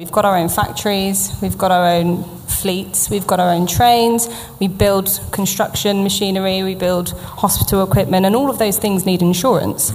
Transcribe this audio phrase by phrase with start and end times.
[0.00, 4.30] We've got our own factories, we've got our own fleets, we've got our own trains,
[4.58, 9.90] we build construction machinery, we build hospital equipment, and all of those things need insurance.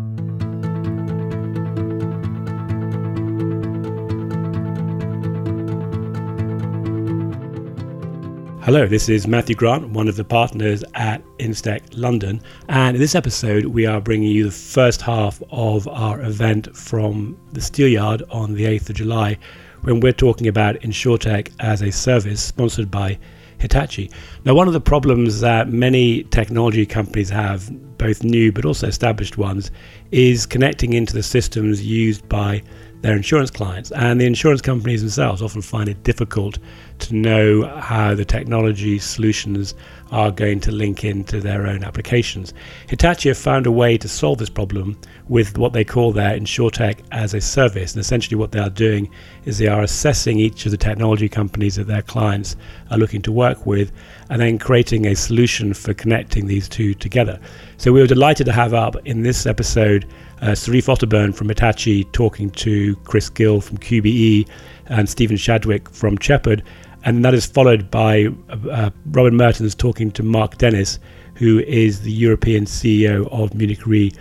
[8.63, 12.43] Hello, this is Matthew Grant, one of the partners at Instech London.
[12.69, 17.39] And in this episode, we are bringing you the first half of our event from
[17.53, 19.39] the Steelyard on the 8th of July,
[19.85, 23.19] when we're talking about InsurTech as a service sponsored by
[23.59, 24.09] Hitachi.
[24.43, 27.69] Now, one of the problems that many technology companies have,
[27.99, 29.69] both new but also established ones,
[30.11, 32.63] is connecting into the systems used by
[33.05, 33.91] their insurance clients.
[33.91, 36.57] And the insurance companies themselves often find it difficult
[36.97, 39.75] to know how the technology solutions
[40.11, 42.51] are going to link into their own applications.
[42.87, 47.01] Hitachi have found a way to solve this problem with what they call their InsurTech
[47.11, 47.93] as a service.
[47.93, 49.11] And essentially, what they are doing
[49.45, 52.55] is they are assessing each of the technology companies that their clients
[52.89, 53.91] are looking to work with
[54.31, 57.39] and then creating a solution for connecting these two together.
[57.77, 60.07] So, we were delighted to have up in this episode
[60.45, 64.47] uh, Serif Otterburn from Hitachi talking to Chris Gill from QBE
[64.87, 66.63] and Stephen Chadwick from Shepherd
[67.05, 70.99] and that is followed by uh, Robin Mertens talking to Mark Dennis,
[71.35, 74.11] who is the European CEO of Munich Re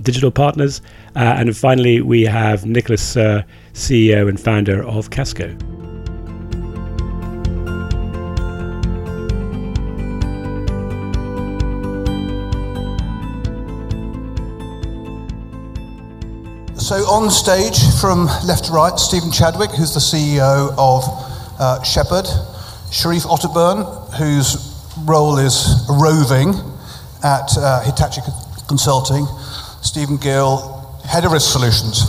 [0.00, 0.80] Digital Partners.
[1.14, 3.44] Uh, and finally, we have Nicholas Sühr,
[3.74, 5.79] CEO and founder of Kasko.
[16.90, 21.04] So, on stage from left to right, Stephen Chadwick, who's the CEO of
[21.60, 22.26] uh, Shepherd,
[22.90, 23.86] Serif Otterburn,
[24.18, 24.74] whose
[25.06, 26.48] role is roving
[27.22, 28.22] at uh, Hitachi
[28.66, 29.24] Consulting,
[29.82, 32.02] Stephen Gill, Head of Risk Solutions.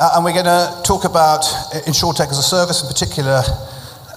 [0.00, 1.44] Uh, and we're going to talk about
[1.84, 3.42] InsurTech as a service, in particular,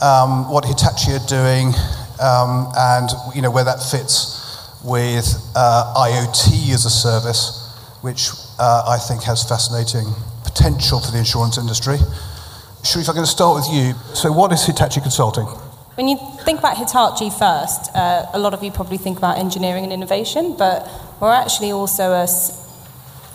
[0.01, 1.75] um, what Hitachi are doing,
[2.23, 4.39] um, and you know where that fits
[4.85, 7.67] with uh, IoT as a service,
[7.99, 10.05] which uh, I think has fascinating
[10.43, 11.97] potential for the insurance industry.
[12.85, 13.93] Serif, I'm going to start with you.
[14.13, 15.45] So, what is Hitachi Consulting?
[15.95, 19.83] When you think about Hitachi first, uh, a lot of you probably think about engineering
[19.83, 20.87] and innovation, but
[21.19, 22.27] we're actually also a,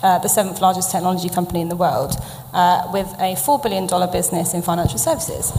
[0.01, 2.15] uh, the seventh largest technology company in the world
[2.53, 5.51] uh, with a $4 billion business in financial services.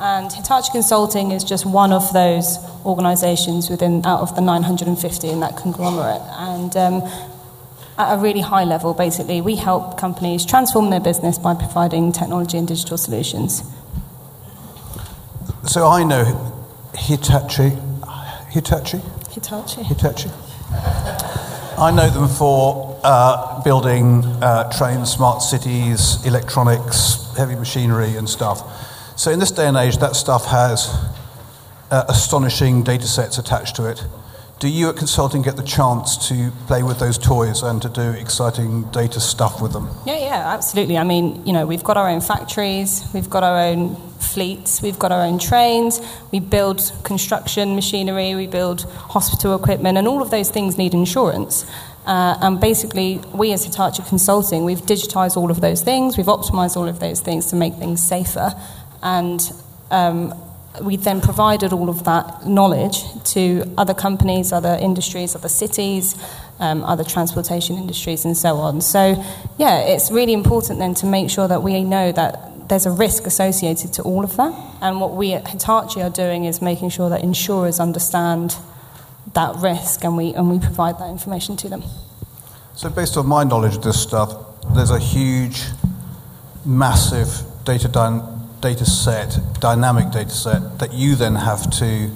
[0.00, 5.40] And Hitachi Consulting is just one of those organizations within out of the 950 in
[5.40, 6.22] that conglomerate.
[6.38, 7.29] And um,
[8.00, 12.56] at a really high level, basically, we help companies transform their business by providing technology
[12.56, 13.62] and digital solutions.
[15.64, 16.24] So I know
[16.94, 17.72] Hitachi.
[18.50, 19.00] Hitachi?
[19.30, 19.82] Hitachi.
[19.82, 20.30] Hitachi.
[21.78, 28.62] I know them for uh, building uh, trains, smart cities, electronics, heavy machinery, and stuff.
[29.16, 30.88] So, in this day and age, that stuff has
[31.90, 34.04] uh, astonishing data sets attached to it.
[34.60, 38.10] Do you at Consulting get the chance to play with those toys and to do
[38.10, 39.88] exciting data stuff with them?
[40.04, 40.98] Yeah, yeah, absolutely.
[40.98, 44.98] I mean, you know, we've got our own factories, we've got our own fleets, we've
[44.98, 45.98] got our own trains,
[46.30, 51.64] we build construction machinery, we build hospital equipment, and all of those things need insurance.
[52.04, 56.76] Uh, and basically, we as Hitachi Consulting, we've digitized all of those things, we've optimized
[56.76, 58.52] all of those things to make things safer.
[59.02, 59.40] And
[59.90, 60.34] um,
[60.80, 66.14] we then provided all of that knowledge to other companies, other industries, other cities,
[66.60, 68.80] um, other transportation industries, and so on.
[68.80, 69.22] So,
[69.58, 73.26] yeah, it's really important then to make sure that we know that there's a risk
[73.26, 74.54] associated to all of that.
[74.80, 78.56] And what we at Hitachi are doing is making sure that insurers understand
[79.34, 81.82] that risk and we, and we provide that information to them.
[82.74, 84.32] So, based on my knowledge of this stuff,
[84.74, 85.64] there's a huge,
[86.64, 92.10] massive data done data set, dynamic data set, that you then have to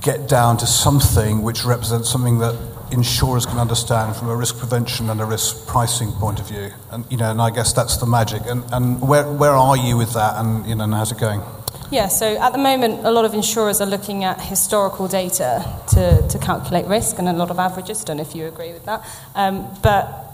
[0.00, 2.54] get down to something which represents something that
[2.92, 6.70] insurers can understand from a risk prevention and a risk pricing point of view.
[6.90, 8.42] And, you know, and I guess that's the magic.
[8.46, 11.42] And, and where, where are you with that and, you know, and how's it going?
[11.90, 16.26] Yeah, so at the moment, a lot of insurers are looking at historical data to,
[16.28, 18.02] to calculate risk and a lot of averages.
[18.02, 19.04] Don't know if you agree with that.
[19.34, 20.25] Um, but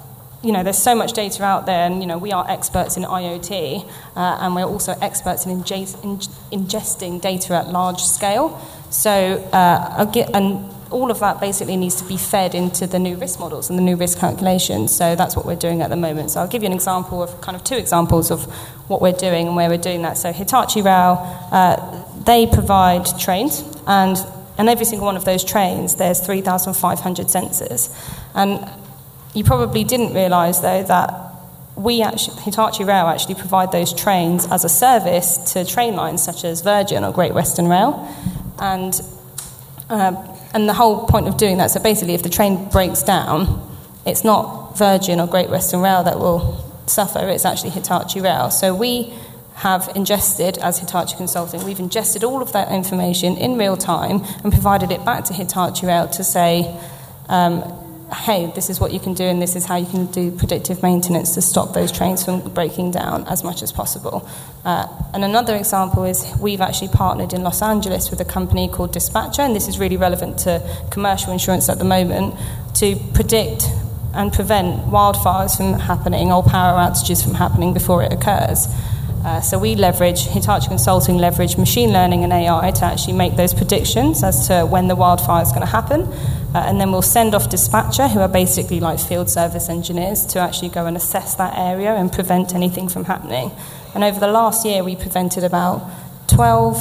[0.43, 3.05] you know, there's so much data out there, and you know, we are experts in
[3.05, 8.61] IoT, uh, and we're also experts in, ingesting data at large scale.
[8.91, 9.11] So,
[9.53, 13.71] uh, and all of that basically needs to be fed into the new risk models
[13.71, 14.94] and the new risk calculations.
[14.94, 16.33] So that's what we're doing at the moment.
[16.33, 18.44] So I'll give you an example of kind of two examples of
[18.89, 20.19] what we're doing and where we're doing that.
[20.19, 21.19] So Hitachi Rail,
[21.50, 24.19] uh, they provide trains, and
[24.59, 27.91] and every single one of those trains, there's 3,500 sensors,
[28.35, 28.69] and
[29.34, 31.32] you probably didn't realise, though, that
[31.76, 36.44] we actually, Hitachi Rail actually provide those trains as a service to train lines such
[36.44, 38.08] as Virgin or Great Western Rail.
[38.58, 39.00] And,
[39.88, 40.14] uh,
[40.52, 43.69] and the whole point of doing that, so basically, if the train breaks down,
[44.05, 48.50] it's not Virgin or Great Western Rail that will suffer, it's actually Hitachi Rail.
[48.50, 49.14] So we
[49.55, 54.52] have ingested, as Hitachi Consulting, we've ingested all of that information in real time and
[54.52, 56.79] provided it back to Hitachi Rail to say,
[57.29, 57.62] um,
[58.14, 60.82] hey, this is what you can do and this is how you can do predictive
[60.82, 64.29] maintenance to stop those trains from breaking down as much as possible.
[64.64, 68.93] Uh, and another example is we've actually partnered in Los Angeles with a company called
[68.93, 72.35] Dispatcher, and this is really relevant to commercial insurance at the moment,
[72.75, 73.69] to predict
[74.15, 78.69] and prevent wildfires from happening or power outages from happening before it occurs.
[79.25, 83.55] Uh, so we leverage, Hitachi Consulting leverage machine learning and AI to actually make those
[83.55, 86.08] predictions as to when the wildfire is going to happen.
[86.54, 90.38] Uh, and then we'll send off dispatcher, who are basically like field service engineers, to
[90.38, 93.50] actually go and assess that area and prevent anything from happening.
[93.94, 95.88] And over the last year, we prevented about
[96.28, 96.76] 12,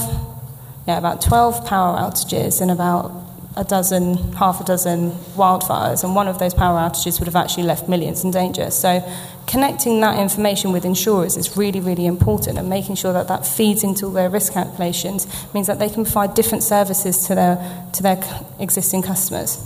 [0.87, 3.20] yeah, about 12 power outages and about
[3.57, 7.63] a dozen, half a dozen wildfires, and one of those power outages would have actually
[7.63, 8.71] left millions in danger.
[8.71, 9.03] So,
[9.45, 13.83] connecting that information with insurers is really, really important, and making sure that that feeds
[13.83, 18.23] into their risk calculations means that they can provide different services to their to their
[18.59, 19.61] existing customers.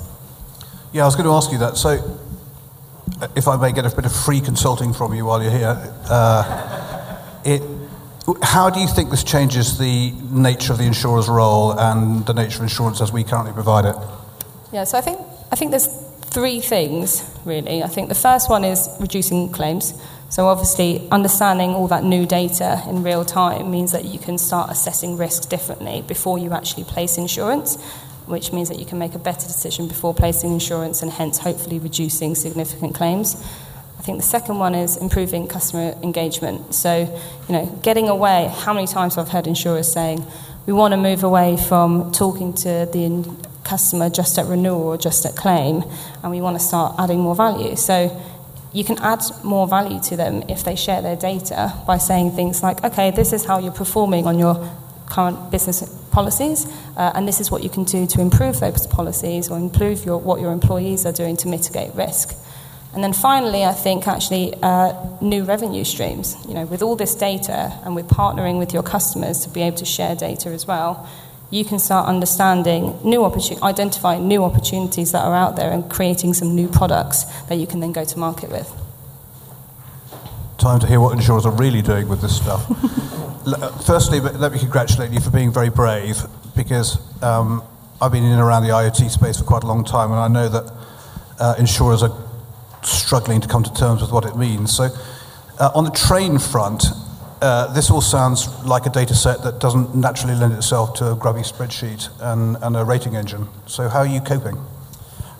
[0.91, 1.77] Yeah, I was going to ask you that.
[1.77, 2.19] So,
[3.35, 7.21] if I may get a bit of free consulting from you while you're here, uh,
[7.45, 7.61] it
[8.41, 12.57] how do you think this changes the nature of the insurer's role and the nature
[12.57, 13.95] of insurance as we currently provide it?
[14.71, 15.19] Yeah, so I think
[15.51, 15.87] I think there's
[16.35, 17.83] three things really.
[17.83, 19.93] I think the first one is reducing claims.
[20.29, 24.71] So obviously, understanding all that new data in real time means that you can start
[24.71, 27.79] assessing risk differently before you actually place insurance,
[28.25, 31.77] which means that you can make a better decision before placing insurance and hence hopefully
[31.77, 33.35] reducing significant claims.
[33.97, 36.75] I think the second one is improving customer engagement.
[36.75, 38.51] So, you know, getting away.
[38.53, 40.25] How many times I've heard insurers saying,
[40.65, 45.25] we want to move away from talking to the customer just at renewal or just
[45.25, 45.83] at claim,
[46.21, 47.75] and we want to start adding more value.
[47.75, 48.21] So,
[48.75, 52.61] you can add more value to them if they share their data by saying things
[52.61, 54.69] like, okay, this is how you're performing on your
[55.09, 55.81] current business
[56.11, 60.03] policies, uh, and this is what you can do to improve those policies or improve
[60.05, 62.35] your, what your employees are doing to mitigate risk.
[62.95, 66.37] And then finally, I think actually uh, new revenue streams.
[66.47, 69.75] You know, with all this data and with partnering with your customers to be able
[69.77, 71.07] to share data as well,
[71.51, 76.33] you can start understanding new opportunities, identifying new opportunities that are out there and creating
[76.33, 78.71] some new products that you can then go to market with.
[80.57, 82.65] Time to hear what insurers are really doing with this stuff.
[83.47, 86.17] Uh, firstly, let me congratulate you for being very brave
[86.55, 87.61] because um,
[88.01, 90.27] I've been in and around the IoT space for quite a long time, and I
[90.27, 90.73] know that
[91.39, 92.24] uh, insurers are
[92.85, 94.75] struggling to come to terms with what it means.
[94.75, 94.89] So,
[95.59, 96.85] uh, on the train front,
[97.41, 101.15] uh, this all sounds like a data set that doesn't naturally lend itself to a
[101.15, 103.47] grubby spreadsheet and, and a rating engine.
[103.67, 104.57] So, how are you coping?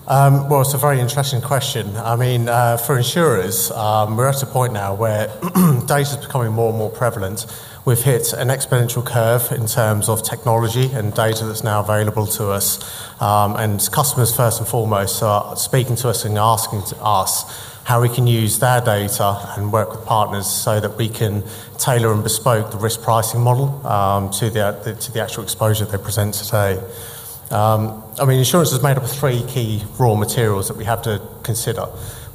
[0.08, 1.98] Um, well, it's a very interesting question.
[1.98, 5.28] I mean, uh, for insurers, um, we're at a point now where
[5.88, 7.48] data is becoming more and more prevalent.
[7.86, 12.50] We've hit an exponential curve in terms of technology and data that's now available to
[12.50, 12.80] us.
[13.22, 17.46] Um, and customers, first and foremost, are speaking to us and asking us
[17.84, 21.44] how we can use their data and work with partners so that we can
[21.78, 25.86] tailor and bespoke the risk pricing model um, to, the, the, to the actual exposure
[25.86, 26.82] they present today.
[27.52, 31.04] Um, I mean, insurance is made up of three key raw materials that we have
[31.04, 31.86] to consider.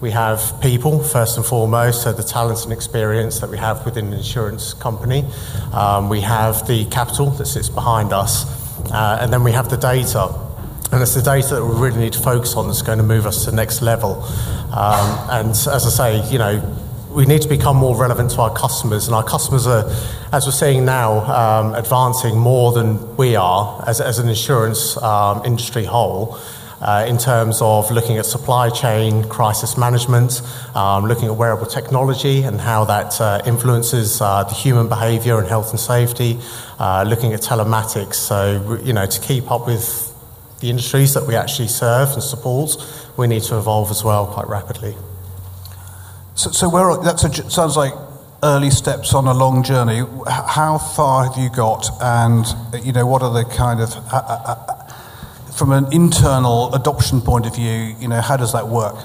[0.01, 4.07] We have people, first and foremost, so the talents and experience that we have within
[4.07, 5.27] an insurance company.
[5.75, 8.47] Um, we have the capital that sits behind us,
[8.91, 10.35] uh, and then we have the data.
[10.91, 13.27] And it's the data that we really need to focus on that's going to move
[13.27, 14.23] us to the next level.
[14.73, 16.79] Um, and as I say, you know,
[17.11, 19.85] we need to become more relevant to our customers, and our customers are,
[20.33, 25.45] as we're seeing now, um, advancing more than we are as, as an insurance um,
[25.45, 26.41] industry whole
[26.81, 30.43] uh, in terms of looking at supply chain crisis management,
[30.75, 35.49] um, looking at wearable technology and how that uh, influences uh, the human behavior and
[35.49, 36.39] health and safety,
[36.79, 38.15] uh, looking at telematics.
[38.15, 40.07] So, you know, to keep up with
[40.61, 42.77] the industries that we actually serve and support,
[43.17, 44.95] we need to evolve as well quite rapidly.
[46.35, 47.93] So, so where that sounds like
[48.43, 50.03] early steps on a long journey.
[50.27, 52.47] How far have you got, and
[52.83, 54.80] you know what are the kind of uh,
[55.61, 58.97] from an internal adoption point of view, you know, how does that work?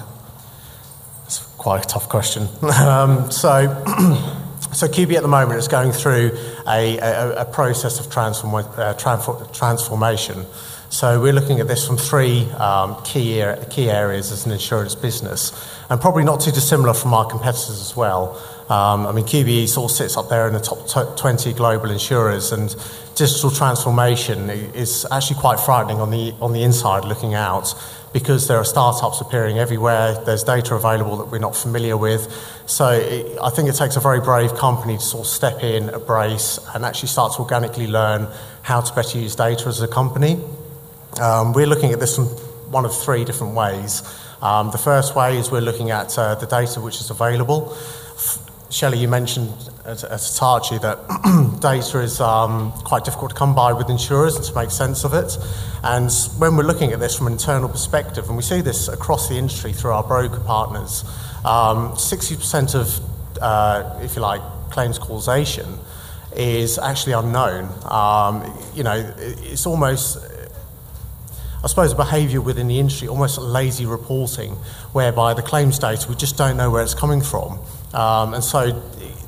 [1.26, 2.44] It's quite a tough question.
[2.80, 3.68] um, so,
[4.72, 6.32] so QB at the moment is going through
[6.66, 10.46] a, a, a process of transform, uh, transformation.
[10.88, 15.52] So we're looking at this from three um, key, key areas as an insurance business,
[15.90, 18.42] and probably not too dissimilar from our competitors as well.
[18.70, 22.54] Um, I mean, QBE sort of sits up there in the top 20 global insurers,
[22.54, 22.74] and
[23.16, 27.74] digital transformation is actually quite frightening on the, on the inside looking out
[28.12, 32.32] because there are startups appearing everywhere, there's data available that we're not familiar with.
[32.66, 35.90] So it, I think it takes a very brave company to sort of step in,
[35.90, 38.28] embrace, and actually start to organically learn
[38.62, 40.42] how to better use data as a company.
[41.22, 42.28] Um, we're looking at this from
[42.72, 44.02] one of three different ways.
[44.42, 47.76] Um, the first way is we're looking at uh, the data which is available.
[48.70, 49.50] Shelley, you mentioned
[49.86, 54.56] at, at that data is um, quite difficult to come by with insurers and to
[54.56, 55.38] make sense of it.
[55.84, 59.30] And when we're looking at this from an internal perspective, and we see this across
[59.30, 61.04] the industry through our broker partners,
[61.46, 63.00] um, 60% of,
[63.42, 64.42] uh, if you like,
[64.72, 65.78] claims causation
[66.36, 67.70] is actually unknown.
[67.86, 70.18] Um, you know, it's almost
[71.66, 74.52] I suppose, a behaviour within the industry, almost lazy reporting,
[74.94, 77.60] whereby the claims data, we just don't know where it's coming from.
[77.96, 78.72] Um, and so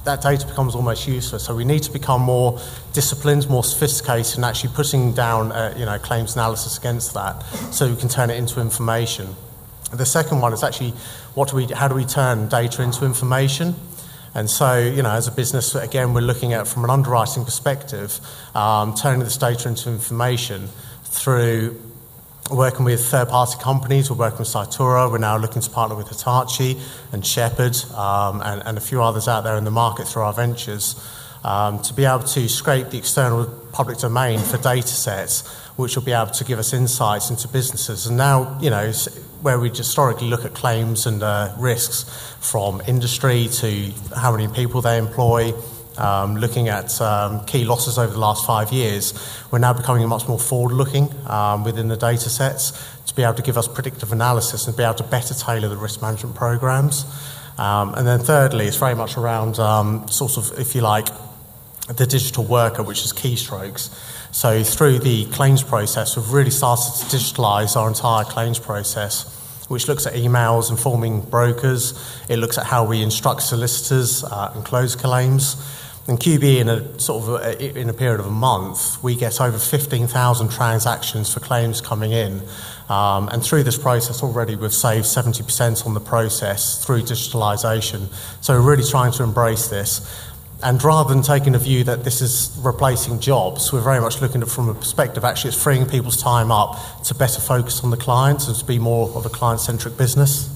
[0.03, 1.43] that data becomes almost useless.
[1.43, 2.59] So we need to become more
[2.93, 7.89] disciplined, more sophisticated, and actually putting down uh, you know, claims analysis against that so
[7.89, 9.35] we can turn it into information.
[9.91, 10.91] The second one is actually
[11.33, 13.75] what do we, how do we turn data into information?
[14.33, 18.19] And so, you know, as a business, again, we're looking at from an underwriting perspective,
[18.53, 20.67] um, turning this data into information
[21.05, 21.81] through
[22.49, 24.09] working with third party companies.
[24.09, 25.11] We're working with Cytora.
[25.11, 26.79] We're now looking to partner with Hitachi
[27.11, 30.33] and Shepherd um, and, and, a few others out there in the market through our
[30.33, 30.95] ventures
[31.43, 36.03] um, to be able to scrape the external public domain for data sets which will
[36.03, 38.07] be able to give us insights into businesses.
[38.07, 38.91] And now, you know,
[39.41, 42.03] where we historically look at claims and uh, risks
[42.39, 45.53] from industry to how many people they employ
[45.99, 49.13] um, looking at um, key losses over the last five years,
[49.51, 52.71] we're now becoming much more forward looking um, within the data sets
[53.05, 55.77] to be able to give us predictive analysis and be able to better tailor the
[55.77, 57.05] risk management programs.
[57.57, 61.07] Um, and then, thirdly, it's very much around um, sort of, if you like,
[61.87, 63.89] the digital worker, which is keystrokes.
[64.31, 69.33] So, through the claims process, we've really started to digitalize our entire claims process
[69.67, 71.93] which looks at emails informing brokers.
[72.29, 75.55] It looks at how we instruct solicitors uh, and close claims.
[76.07, 79.41] And QBE, in a sort of a, in a period of a month, we get
[79.41, 82.41] over 15,000 transactions for claims coming in.
[82.87, 88.07] Um, and through this process already, we've saved 70% on the process through digitalisation.
[88.41, 89.99] So we're really trying to embrace this.
[90.63, 94.41] And rather than taking a view that this is replacing jobs, we're very much looking
[94.41, 97.91] at it from a perspective actually it's freeing people's time up to better focus on
[97.91, 100.49] the clients and to be more of a client centric business.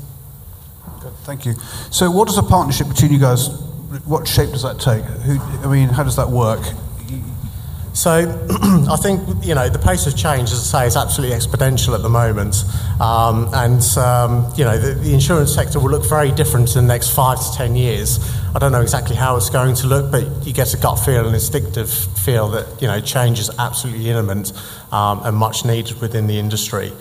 [1.01, 1.53] Good, thank you.
[1.91, 3.50] So, what does a partnership between you guys
[4.06, 5.04] what shape does that take?
[5.04, 6.62] Who, I mean, how does that work?
[7.94, 8.12] So
[8.90, 12.02] I think you know the pace of change, as I say, is absolutely exponential at
[12.02, 12.64] the moment,
[13.02, 16.94] um, and um, you know the, the, insurance sector will look very different in the
[16.94, 18.20] next five to ten years.
[18.56, 21.28] I don't know exactly how it's going to look, but you get a gut feel,
[21.28, 24.54] an instinctive feel that you know change is absolutely imminent
[24.94, 26.94] um, and much needed within the industry.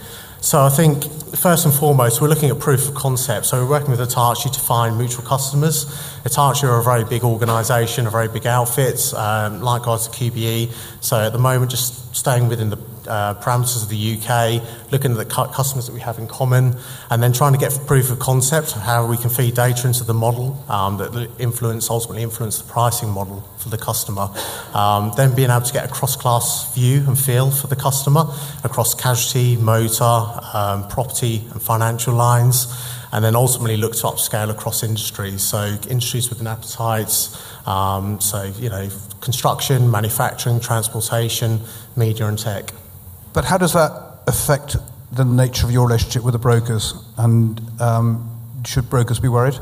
[0.42, 1.04] So I think
[1.36, 3.44] first and foremost, we're looking at proof of concept.
[3.44, 5.84] So we're working with Hitachi to find mutual customers.
[6.22, 10.72] Hitachi are a very big organisation, a very big outfit, um, likewise the QBE.
[11.02, 12.78] So at the moment, just staying within the
[13.10, 14.62] uh, parameters of the UK,
[14.92, 16.76] looking at the cu- customers that we have in common,
[17.10, 20.04] and then trying to get proof of concept of how we can feed data into
[20.04, 24.28] the model um, that influence ultimately influence the pricing model for the customer.
[24.74, 28.24] Um, then being able to get a cross-class view and feel for the customer
[28.62, 30.24] across casualty, motor,
[30.54, 32.72] um, property, and financial lines.
[33.12, 35.42] And then ultimately look to upscale across industries.
[35.42, 37.28] So industries with an appetite,
[37.66, 38.88] um, so you know,
[39.20, 41.60] construction, manufacturing, transportation,
[41.96, 42.72] media, and tech.
[43.32, 44.76] But how does that affect
[45.12, 46.94] the nature of your relationship with the brokers?
[47.16, 49.58] And um, should brokers be worried?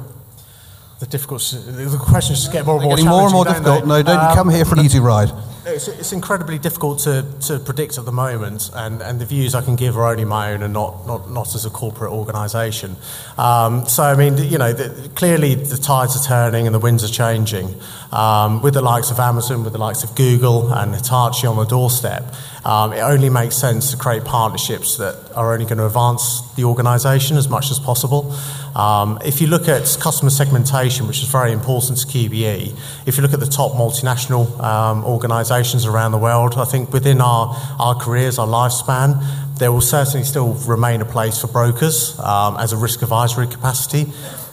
[1.01, 3.87] The difficult, the questions just get more and more getting more and more difficult.
[3.87, 5.31] No, don't um, come here for an easy ride.
[5.71, 9.61] It's, it's, incredibly difficult to, to predict at the moment, and, and the views I
[9.61, 12.97] can give are only my own and not, not, not as a corporate organisation.
[13.37, 17.05] Um, so, I mean, you know, the, clearly the tides are turning and the winds
[17.05, 17.75] are changing.
[18.13, 21.67] Um, with the likes of Amazon, with the likes of Google and Hitachi on the
[21.67, 22.25] doorstep,
[22.65, 26.65] um, it only makes sense to create partnerships that are only going to advance the
[26.65, 28.35] organisation as much as possible.
[28.75, 33.23] Um, if you look at customer segmentation, which is very important to QBE, if you
[33.23, 37.95] look at the top multinational um, organisations around the world, I think within our, our
[37.95, 42.77] careers, our lifespan, there will certainly still remain a place for brokers um, as a
[42.77, 44.07] risk advisory capacity.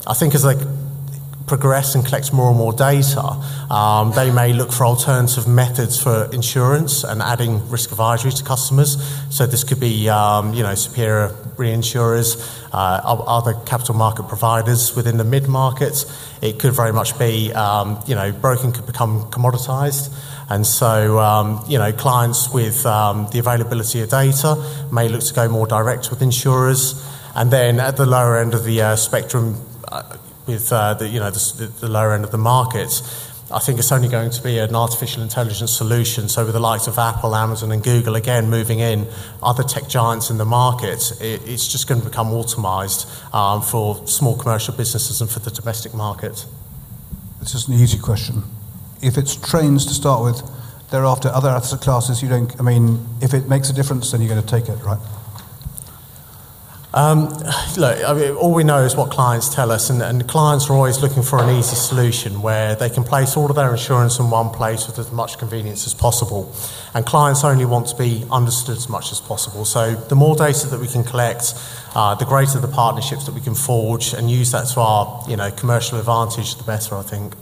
[0.08, 0.56] I think as they
[1.48, 3.22] progress and collect more and more data,
[3.70, 8.98] um, they may look for alternative methods for insurance and adding risk advisory to customers.
[9.30, 12.42] So this could be, um, you know, superior reinsurers,
[12.74, 16.06] uh, other capital market providers within the mid markets.
[16.42, 20.10] It could very much be, um, you know, broking could become commoditized.
[20.50, 24.56] And so, um, you know, clients with um, the availability of data
[24.92, 27.04] may look to go more direct with insurers.
[27.36, 31.20] And then at the lower end of the uh, spectrum, uh, with uh, the, you
[31.20, 33.02] know, the, the, lower end of the market,
[33.52, 36.30] I think it's only going to be an artificial intelligence solution.
[36.30, 39.08] So, with the likes of Apple, Amazon, and Google again moving in,
[39.42, 44.06] other tech giants in the market, it, it's just going to become automised um, for
[44.08, 46.46] small commercial businesses and for the domestic market.
[47.40, 48.44] This is an easy question.
[49.06, 50.42] If it's trains to start with,
[50.90, 52.60] thereafter other asset classes, you don't.
[52.60, 55.00] I mean, if it makes a difference, then you're going to take it, right?
[56.96, 57.28] Um,
[57.76, 60.74] look, I mean, all we know is what clients tell us, and, and, clients are
[60.74, 64.30] always looking for an easy solution where they can place all of their insurance in
[64.30, 66.56] one place with as much convenience as possible.
[66.94, 69.66] And clients only want to be understood as much as possible.
[69.66, 71.54] So, the more data that we can collect,
[71.96, 75.36] uh, the greater the partnerships that we can forge and use that to our you
[75.36, 77.36] know, commercial advantage, the better, I think.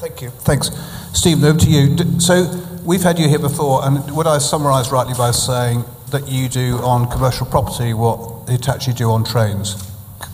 [0.00, 0.30] Thank you.
[0.30, 0.70] Thanks.
[1.12, 2.20] Stephen, over to you.
[2.20, 2.46] So,
[2.86, 6.78] we've had you here before, and would I summarise rightly by saying that you do
[6.78, 9.76] on commercial property what Hitachi do on trains?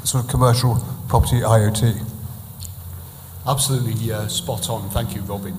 [0.04, 0.76] Sort of commercial
[1.08, 2.00] property IoT?
[3.44, 4.88] Absolutely uh, spot on.
[4.90, 5.56] Thank you, Robin.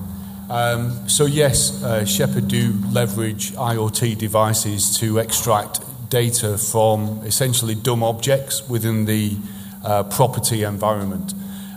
[0.48, 8.02] Um, so, yes, uh, Shepherd do leverage IoT devices to extract data from essentially dumb
[8.02, 9.36] objects within the
[9.84, 11.34] uh, property environment.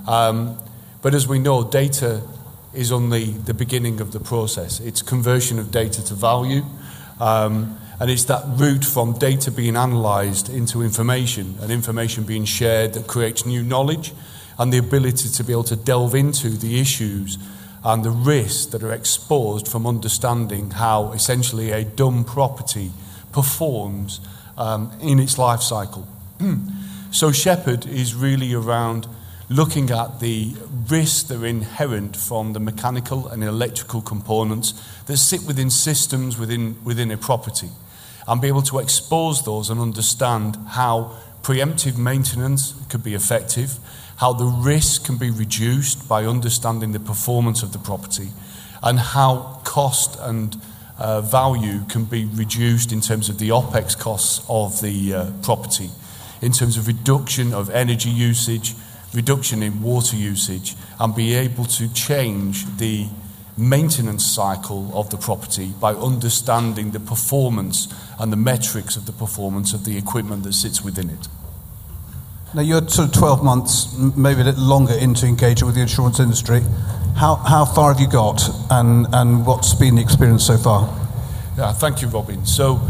[0.07, 0.57] Um,
[1.01, 2.21] but as we know, data
[2.73, 4.79] is only the beginning of the process.
[4.79, 6.63] It's conversion of data to value.
[7.19, 12.93] Um, and it's that route from data being analysed into information and information being shared
[12.93, 14.13] that creates new knowledge
[14.57, 17.37] and the ability to be able to delve into the issues
[17.83, 22.91] and the risks that are exposed from understanding how essentially a dumb property
[23.31, 24.19] performs
[24.57, 26.07] um, in its life cycle.
[27.11, 29.07] so, Shepherd is really around
[29.51, 30.53] looking at the
[30.89, 34.73] risks that are inherent from the mechanical and electrical components
[35.07, 37.67] that sit within systems within, within a property
[38.27, 43.77] and be able to expose those and understand how preemptive maintenance could be effective,
[44.17, 48.29] how the risk can be reduced by understanding the performance of the property,
[48.81, 50.61] and how cost and
[50.97, 55.89] uh, value can be reduced in terms of the OPEX costs of the uh, property,
[56.41, 58.75] in terms of reduction of energy usage,
[59.13, 63.07] reduction in water usage and be able to change the
[63.57, 67.87] maintenance cycle of the property by understanding the performance
[68.19, 71.27] and the metrics of the performance of the equipment that sits within it.
[72.53, 76.19] Now, you're sort of 12 months, maybe a little longer into engaging with the insurance
[76.19, 76.61] industry.
[77.15, 80.83] How, how far have you got, and, and what's been the experience so far?
[81.57, 82.45] Yeah, thank you, Robin.
[82.45, 82.81] So,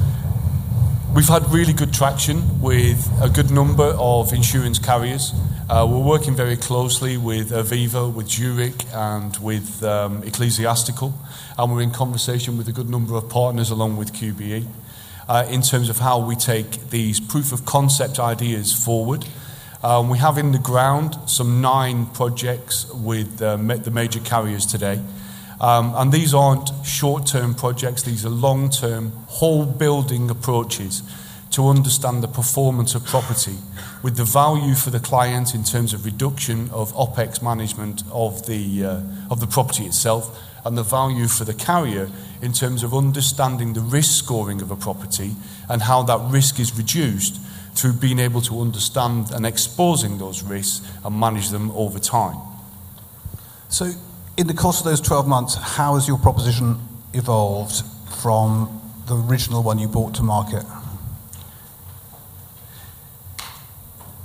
[1.14, 5.32] we've had really good traction with a good number of insurance carriers.
[5.70, 11.14] Uh, we're working very closely with Aviva, with Zurich, and with um, Ecclesiastical,
[11.58, 14.68] and we're in conversation with a good number of partners along with QBE
[15.30, 19.26] uh, in terms of how we take these proof of concept ideas forward.
[19.84, 25.00] Um, we have in the ground some nine projects with uh, the major carriers today.
[25.62, 31.04] Um, and these aren't short term projects, these are long term, whole building approaches
[31.52, 33.58] to understand the performance of property
[34.02, 38.86] with the value for the client in terms of reduction of OPEX management of the,
[38.86, 42.10] uh, of the property itself and the value for the carrier
[42.42, 45.36] in terms of understanding the risk scoring of a property
[45.70, 47.40] and how that risk is reduced
[47.74, 52.38] through being able to understand and exposing those risks and manage them over time.
[53.70, 53.92] So,
[54.38, 56.80] in the course of those 12 months, how has your proposition
[57.14, 57.84] evolved
[58.22, 60.64] from the original one you brought to market?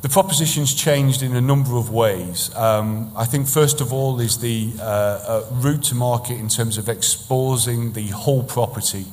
[0.06, 2.54] The proposition's changed in a number of ways.
[2.54, 6.78] Um, I think, first of all, is the uh, uh, route to market in terms
[6.78, 9.06] of exposing the whole property.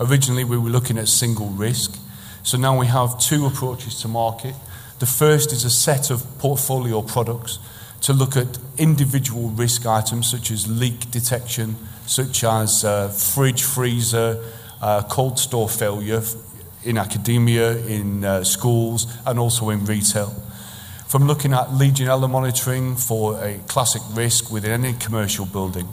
[0.00, 1.98] Originally, we were looking at single risk.
[2.44, 4.54] So now we have two approaches to market.
[5.00, 7.58] The first is a set of portfolio products
[8.00, 14.42] to look at individual risk items such as leak detection, such as uh, fridge, freezer,
[14.80, 16.22] uh, cold store failure,
[16.84, 20.30] in academia, in uh, schools, and also in retail.
[21.06, 25.88] From looking at Legionella monitoring for a classic risk within any commercial building,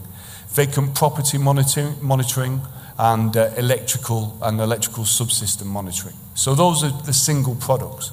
[0.49, 2.61] vacant property monitoring, monitoring
[2.97, 6.15] and uh, electrical and electrical subsystem monitoring.
[6.33, 8.11] So those are the single products.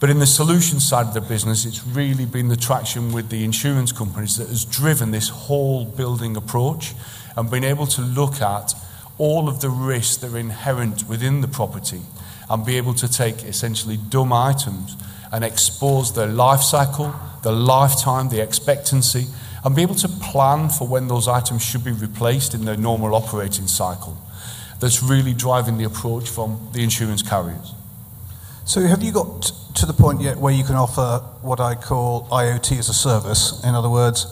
[0.00, 3.44] But in the solution side of the business, it's really been the traction with the
[3.44, 6.92] insurance companies that has driven this whole building approach
[7.36, 8.74] and been able to look at
[9.18, 12.00] all of the risks that are inherent within the property
[12.50, 14.96] and be able to take essentially dumb items
[15.32, 19.26] and expose their life cycle, the lifetime, the expectancy,
[19.64, 23.14] and be able to plan for when those items should be replaced in their normal
[23.14, 24.16] operating cycle.
[24.80, 27.72] That's really driving the approach from the insurance carriers.
[28.66, 32.26] So, have you got to the point yet where you can offer what I call
[32.28, 33.62] IoT as a service?
[33.64, 34.26] In other words,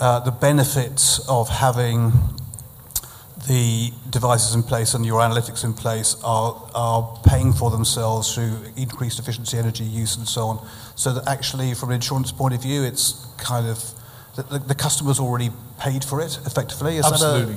[0.00, 2.12] uh, the benefits of having
[3.48, 8.58] the devices in place and your analytics in place are, are paying for themselves through
[8.76, 10.68] increased efficiency, energy use, and so on.
[10.94, 13.82] So that actually, from an insurance point of view, it's kind of
[14.36, 16.98] the, the customer's already paid for it effectively.
[16.98, 17.56] Is Absolutely.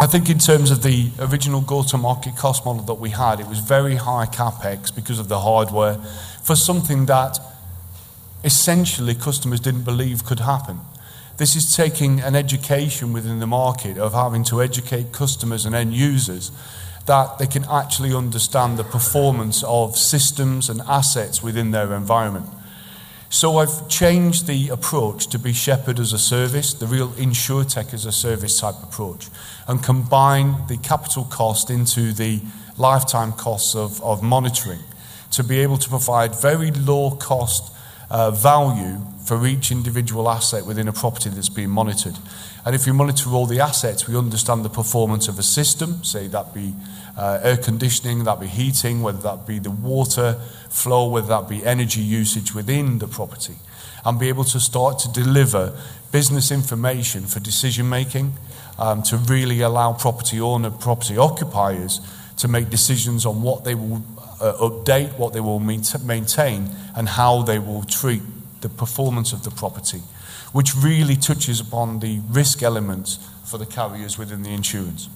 [0.00, 3.58] I think in terms of the original go-to-market cost model that we had, it was
[3.58, 5.96] very high capex because of the hardware
[6.42, 7.38] for something that
[8.42, 10.80] essentially customers didn't believe could happen.
[11.40, 15.94] This is taking an education within the market of having to educate customers and end
[15.94, 16.52] users
[17.06, 22.44] that they can actually understand the performance of systems and assets within their environment.
[23.30, 28.04] So I've changed the approach to be Shepherd as a service, the real InsurTech as
[28.04, 29.28] a service type approach,
[29.66, 32.42] and combine the capital cost into the
[32.76, 34.80] lifetime costs of, of monitoring
[35.30, 37.74] to be able to provide very low cost
[38.10, 38.98] uh, value
[39.30, 42.18] for each individual asset within a property that's being monitored.
[42.66, 46.26] And if we monitor all the assets, we understand the performance of a system, say
[46.26, 46.74] that be
[47.16, 50.32] uh, air conditioning, that be heating, whether that be the water
[50.68, 53.54] flow, whether that be energy usage within the property,
[54.04, 55.78] and be able to start to deliver
[56.10, 58.32] business information for decision making
[58.80, 62.00] um, to really allow property owner, property occupiers
[62.36, 64.02] to make decisions on what they will
[64.40, 68.22] uh, update, what they will maintain, and how they will treat
[68.60, 70.02] the performance of the property,
[70.52, 75.08] which really touches upon the risk elements for the carriers within the insurance.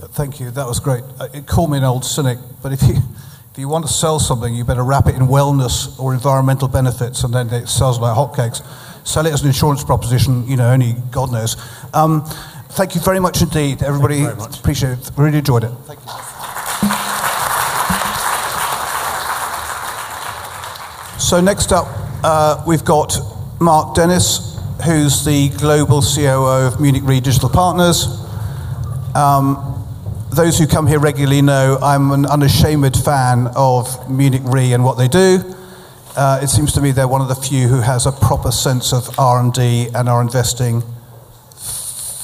[0.00, 0.50] Thank you.
[0.52, 1.02] That was great.
[1.18, 4.20] Uh, it called me an old cynic, but if you if you want to sell
[4.20, 8.16] something, you better wrap it in wellness or environmental benefits, and then it sells like
[8.16, 8.62] hotcakes.
[9.04, 11.56] Sell it as an insurance proposition, you know, only God knows.
[11.92, 12.24] Um,
[12.70, 14.24] thank you very much indeed, everybody.
[14.24, 15.10] Appreciate it.
[15.16, 15.72] Really enjoyed it.
[15.86, 16.06] Thank you.
[21.18, 23.16] So next up, uh, we've got
[23.60, 28.06] Mark Dennis, who's the global COO of Munich Re Digital Partners.
[29.14, 29.86] Um,
[30.30, 34.98] those who come here regularly know I'm an unashamed fan of Munich Re and what
[34.98, 35.40] they do.
[36.16, 38.92] Uh, it seems to me they're one of the few who has a proper sense
[38.92, 40.82] of R&D and are investing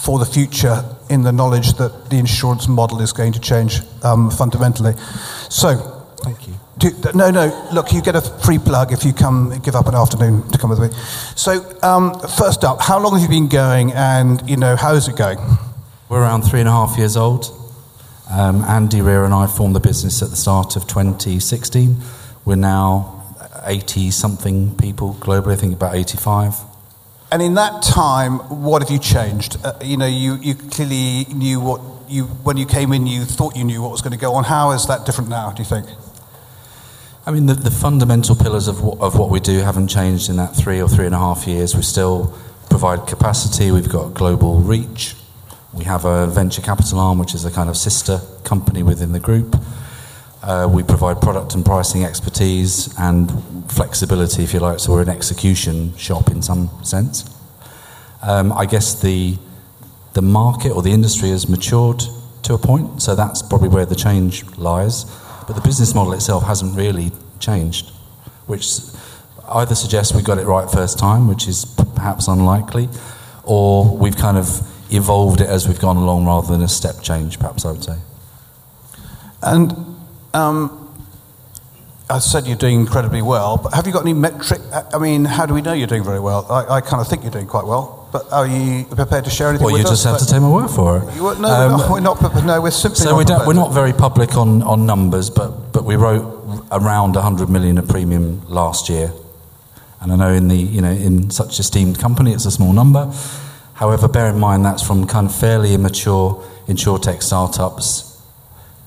[0.03, 4.31] for the future in the knowledge that the insurance model is going to change um,
[4.31, 4.95] fundamentally.
[5.49, 5.94] So.
[6.79, 7.69] Do, no, no.
[7.73, 10.71] Look, you get a free plug if you come give up an afternoon to come
[10.71, 10.89] with me.
[11.37, 15.07] So, um, first up, how long have you been going, and you know how is
[15.09, 15.39] it going?
[16.09, 17.47] We're around three and a half years old.
[18.31, 21.97] Um, Andy Rear and I formed the business at the start of 2016.
[22.45, 23.25] We're now
[23.65, 25.53] 80 something people globally.
[25.53, 26.55] I think about 85.
[27.31, 29.57] And in that time, what have you changed?
[29.65, 33.07] Uh, you know, you, you clearly knew what you when you came in.
[33.07, 34.45] You thought you knew what was going to go on.
[34.45, 35.51] How is that different now?
[35.51, 35.87] Do you think?
[37.27, 40.37] I mean, the, the fundamental pillars of, w- of what we do haven't changed in
[40.37, 41.75] that three or three and a half years.
[41.75, 42.37] We still
[42.69, 45.15] provide capacity, we've got global reach,
[45.73, 49.21] we have a venture capital arm, which is a kind of sister company within the
[49.21, 49.57] group.
[50.43, 53.33] Uh, we provide product and pricing expertise and
[53.73, 57.25] flexibility, if you like, so we're an execution shop in some sense.
[58.21, 59.39] Um, I guess the,
[60.13, 62.03] the market or the industry has matured
[62.43, 65.07] to a point, so that's probably where the change lies.
[65.47, 67.91] But the business model itself hasn't really changed,
[68.47, 68.67] which
[69.49, 72.89] either suggests we got it right first time, which is perhaps unlikely,
[73.45, 74.49] or we've kind of
[74.91, 77.99] evolved it as we've gone along rather than a step change, perhaps I would say.
[79.43, 79.75] And
[80.33, 80.81] um,
[82.09, 84.61] I said you're doing incredibly well, but have you got any metric?
[84.73, 86.47] I mean, how do we know you're doing very well?
[86.51, 89.49] I, I kind of think you're doing quite well, but are you prepared to share
[89.49, 89.65] anything?
[89.65, 91.17] Well, you just have to take my word for it.
[91.17, 92.45] You, no, um, we're, not, we're not.
[92.47, 93.01] No, we're simply.
[93.01, 96.23] So we we're not very public on, on numbers, but but we wrote
[96.71, 99.13] around 100 million of premium last year,
[100.01, 103.13] and I know in the you know in such esteemed company, it's a small number.
[103.73, 108.13] However, bear in mind that's from kind of fairly immature insurtech startups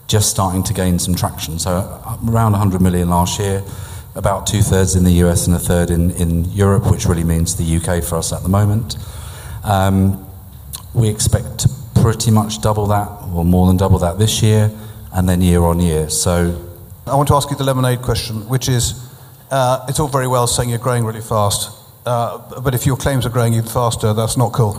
[0.08, 1.60] just starting to gain some traction.
[1.60, 3.62] So uh, around 100 million last year,
[4.16, 7.58] about two thirds in the US and a third in, in Europe, which really means
[7.58, 8.96] the UK for us at the moment.
[9.68, 10.26] Um,
[10.94, 11.70] we expect to
[12.02, 14.72] pretty much double that, or more than double that this year,
[15.14, 16.10] and then year on year.
[16.10, 16.34] So
[17.06, 19.04] I want to ask you the lemonade question, which is
[19.50, 21.72] Uh, it's all very well saying you're growing really fast,
[22.06, 24.76] uh, but if your claims are growing even faster, that's not cool.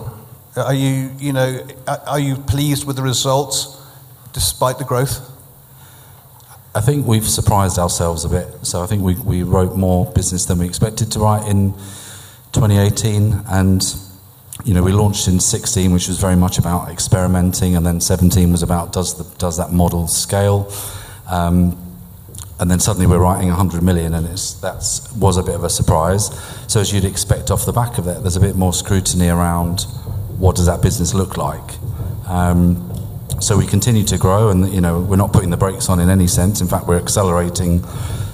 [0.57, 1.67] Are you, you know,
[2.07, 3.81] are you pleased with the results
[4.35, 5.21] despite the growth?
[6.75, 8.47] I think we've surprised ourselves a bit.
[8.63, 11.73] So I think we, we wrote more business than we expected to write in
[12.53, 13.81] 2018, and
[14.65, 18.51] you know we launched in 16, which was very much about experimenting, and then 17
[18.51, 20.73] was about does the, does that model scale.
[21.31, 21.77] Um,
[22.61, 25.71] and then suddenly we're writing 100 million, and it's that's was a bit of a
[25.71, 26.31] surprise.
[26.67, 29.83] So as you'd expect off the back of it, there's a bit more scrutiny around
[30.39, 31.79] what does that business look like.
[32.27, 32.85] Um,
[33.41, 36.11] so we continue to grow, and you know we're not putting the brakes on in
[36.11, 36.61] any sense.
[36.61, 37.85] In fact, we're accelerating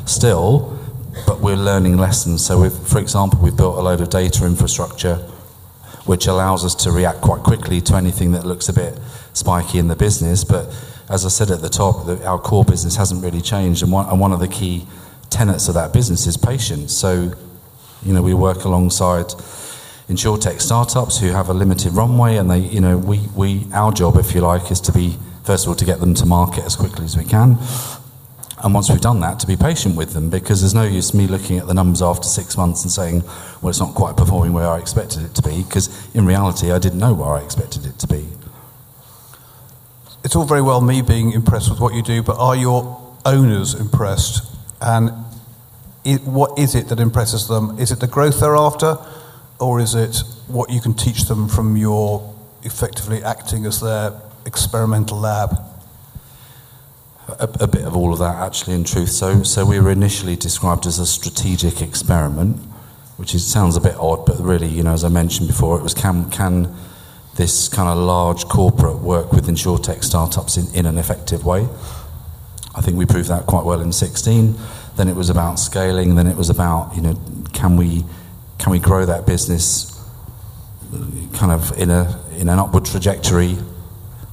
[0.07, 0.79] still,
[1.27, 2.45] but we're learning lessons.
[2.45, 5.21] So, for example, we've built a load of data infrastructure,
[6.07, 8.99] which allows us to react quite quickly to anything that looks a bit
[9.33, 10.45] spiky in the business.
[10.45, 10.67] But
[11.09, 14.09] as I said at the top, the, our core business hasn't really changed, and one,
[14.09, 14.87] and one of the key
[15.31, 16.93] tenets of that business is patience.
[16.93, 17.33] So,
[18.03, 19.27] you know, we work alongside
[20.09, 24.17] insurtech startups who have a limited runway, and they, you know, we, we, our job,
[24.17, 26.75] if you like, is to be first of all to get them to market as
[26.75, 27.59] quickly as we can,
[28.65, 31.29] and once we've done that, to be patient with them because there's no use me
[31.29, 33.23] looking at the numbers after six months and saying,
[33.61, 36.81] well, it's not quite performing where I expected it to be because in reality, I
[36.81, 38.27] didn't know where I expected it to be.
[40.25, 43.75] It's all very well me being impressed with what you do, but are your owners
[43.75, 44.43] impressed?
[44.81, 45.11] And
[46.05, 47.79] it, what is it that impresses them?
[47.79, 48.97] Is it the growth they're after?
[49.61, 54.13] or is it what you can teach them from your effectively acting as their
[54.47, 55.57] experimental lab?
[57.27, 59.09] A, a, bit of all of that, actually, in truth.
[59.09, 62.59] So, so we were initially described as a strategic experiment,
[63.17, 65.83] which is, sounds a bit odd, but really, you know, as I mentioned before, it
[65.83, 66.75] was can can
[67.37, 71.67] this kind of large corporate work with insurtech startups in, in an effective way?
[72.75, 74.57] I think we proved that quite well in 16.
[74.97, 76.17] Then it was about scaling.
[76.17, 77.19] Then it was about, you know,
[77.53, 78.05] can we
[78.59, 79.91] can we grow that business
[81.33, 83.57] kind of in a in an upward trajectory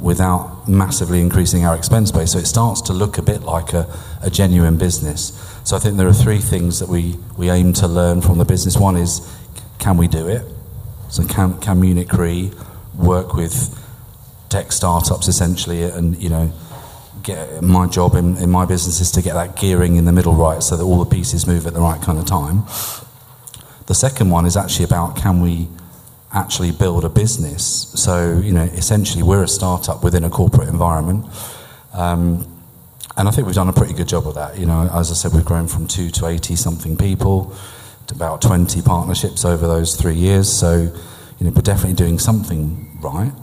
[0.02, 2.32] without massively increasing our expense base.
[2.32, 3.88] So it starts to look a bit like a,
[4.24, 5.32] a genuine business.
[5.64, 8.46] So I think there are three things that we, we aim to learn from the
[8.46, 8.78] business.
[8.78, 9.22] One is
[9.78, 10.44] can we do it?
[11.10, 12.52] So can, can Munich Re
[12.96, 13.78] work with
[14.50, 16.52] tech startups essentially and, you know,
[17.24, 20.34] get my job in, in my business is to get that gearing in the middle
[20.34, 22.64] right so that all the pieces move at the right kind of time.
[23.86, 25.68] The second one is actually about can we
[26.34, 27.92] actually build a business?
[27.96, 31.26] So, you know, essentially we're a startup within a corporate environment.
[31.94, 32.48] Um,
[33.18, 34.58] and I think we've done a pretty good job of that.
[34.58, 37.56] You know, as I said, we've grown from two to 80 something people
[38.08, 40.52] to about 20 partnerships over those three years.
[40.52, 40.78] So,
[41.40, 43.34] you know, we're definitely doing something right.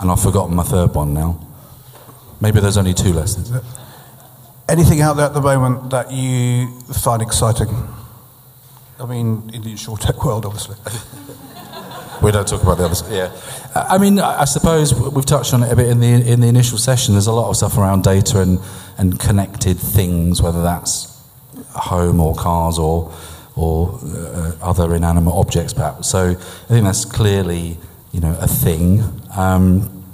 [0.00, 1.40] And I've forgotten my third one now.
[2.40, 3.52] Maybe there's only two lessons.
[4.68, 7.68] Anything out there at the moment that you find exciting?
[8.98, 10.76] I mean, in the insurtech world, obviously.
[12.24, 13.02] we don't talk about the others.
[13.10, 13.30] Yeah,
[13.74, 16.78] I mean, I suppose we've touched on it a bit in the in the initial
[16.78, 17.14] session.
[17.14, 18.58] There's a lot of stuff around data and
[18.98, 21.22] and connected things, whether that's
[21.70, 23.12] home or cars or
[23.56, 26.08] or uh, other inanimate objects, perhaps.
[26.08, 27.76] So I think that's clearly
[28.12, 29.02] you know a thing.
[29.36, 30.04] Um,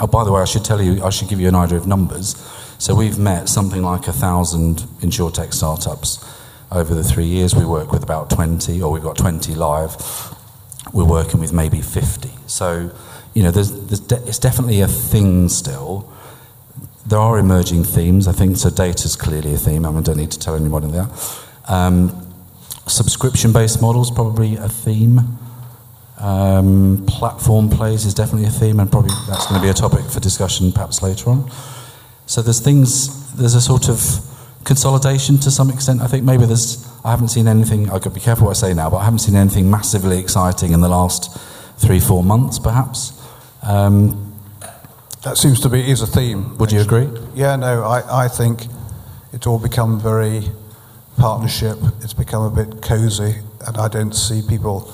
[0.00, 1.86] oh, by the way, I should tell you, I should give you an idea of
[1.86, 2.36] numbers.
[2.78, 6.24] So we've met something like a thousand insurtech startups
[6.72, 9.96] over the three years, we work with about 20, or we've got 20 live.
[10.92, 12.30] We're working with maybe 50.
[12.46, 12.90] So,
[13.34, 16.10] you know, there's, there's de- it's definitely a thing still.
[17.06, 18.56] There are emerging themes, I think.
[18.56, 19.84] So, data is clearly a theme.
[19.84, 21.40] I, mean, I don't need to tell anybody that.
[21.68, 22.26] Um,
[22.86, 25.38] subscription based models, probably a theme.
[26.18, 30.04] Um, platform plays is definitely a theme, and probably that's going to be a topic
[30.06, 31.50] for discussion perhaps later on.
[32.26, 34.00] So, there's things, there's a sort of
[34.64, 36.00] consolidation to some extent.
[36.00, 38.68] I think maybe there's, I haven't seen anything, I've got to be careful what I
[38.68, 41.36] say now, but I haven't seen anything massively exciting in the last
[41.78, 43.12] three, four months, perhaps.
[43.62, 44.34] Um,
[45.22, 46.56] that seems to be is a theme.
[46.58, 47.08] Would you agree?
[47.34, 48.66] Yeah, no, I, I think
[49.32, 50.44] it's all become very
[51.18, 51.78] partnership.
[52.00, 54.90] It's become a bit cozy, and I don't see people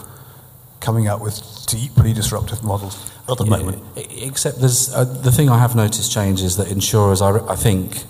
[0.80, 3.82] coming out with deeply disruptive models at the moment.
[3.96, 8.04] Except there's uh, the thing I have noticed change is that insurers, I, I think,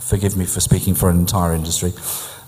[0.00, 1.92] forgive me for speaking for an entire industry.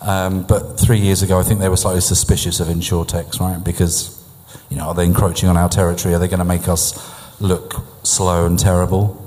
[0.01, 3.63] Um, but three years ago, I think they were slightly suspicious of insurtechs, right?
[3.63, 4.23] Because,
[4.69, 6.15] you know, are they encroaching on our territory?
[6.15, 9.21] Are they going to make us look slow and terrible?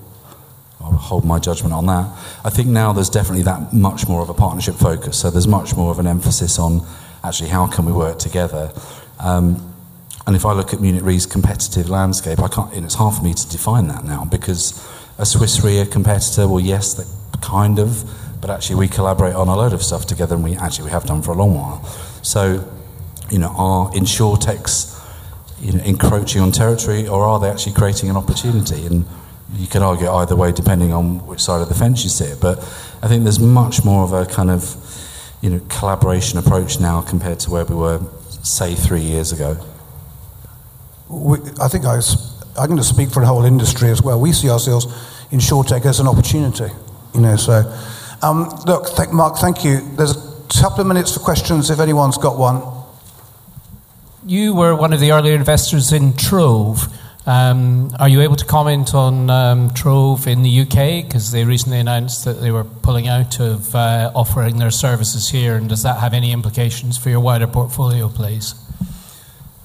[0.80, 2.06] I'll hold my judgment on that.
[2.46, 5.20] I think now there's definitely that much more of a partnership focus.
[5.20, 6.86] So there's much more of an emphasis on
[7.24, 8.72] actually how can we work together.
[9.20, 9.74] Um,
[10.28, 13.24] and if I look at Munich Re's competitive landscape, I can't, and it's hard for
[13.24, 14.86] me to define that now because
[15.18, 16.94] a Swiss Re, competitor, well, yes,
[17.42, 18.04] kind of
[18.40, 21.06] but actually we collaborate on a load of stuff together, and we actually we have
[21.06, 21.84] done for a long while.
[22.22, 22.70] So,
[23.30, 24.94] you know, are insurtechs
[25.60, 28.86] you know, encroaching on territory, or are they actually creating an opportunity?
[28.86, 29.06] And
[29.54, 32.40] you can argue either way depending on which side of the fence you sit.
[32.40, 32.60] But
[33.02, 34.76] I think there's much more of a kind of
[35.42, 38.02] you know collaboration approach now compared to where we were,
[38.44, 39.58] say, three years ago.
[41.10, 42.00] We, I think I
[42.60, 44.20] I'm going to speak for the whole industry as well.
[44.20, 44.86] We see ourselves
[45.32, 46.72] InsurTech as an opportunity,
[47.18, 47.36] you know.
[47.36, 47.64] So,
[48.22, 49.82] um, look, th- Mark, thank you.
[49.96, 52.62] There's a couple of minutes for questions if anyone's got one.
[54.26, 56.88] You were one of the earlier investors in Trove.
[57.26, 61.06] Um, are you able to comment on um, Trove in the UK?
[61.06, 65.56] Because they recently announced that they were pulling out of uh, offering their services here,
[65.56, 68.56] and does that have any implications for your wider portfolio, please?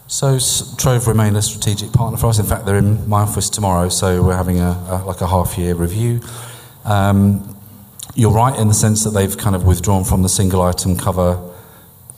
[0.08, 0.38] So
[0.76, 2.38] Trove remain a strategic partner for us.
[2.38, 5.56] In fact, they're in my office tomorrow, so we're having a, a like a half
[5.56, 6.20] year review.
[6.84, 7.56] Um,
[8.14, 11.50] you're right in the sense that they've kind of withdrawn from the single item cover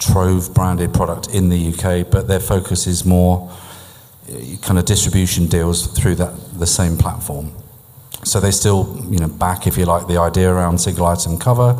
[0.01, 3.51] Trove branded product in the UK, but their focus is more
[4.63, 7.53] kind of distribution deals through that the same platform.
[8.25, 11.79] So they still, you know, back if you like the idea around single item cover.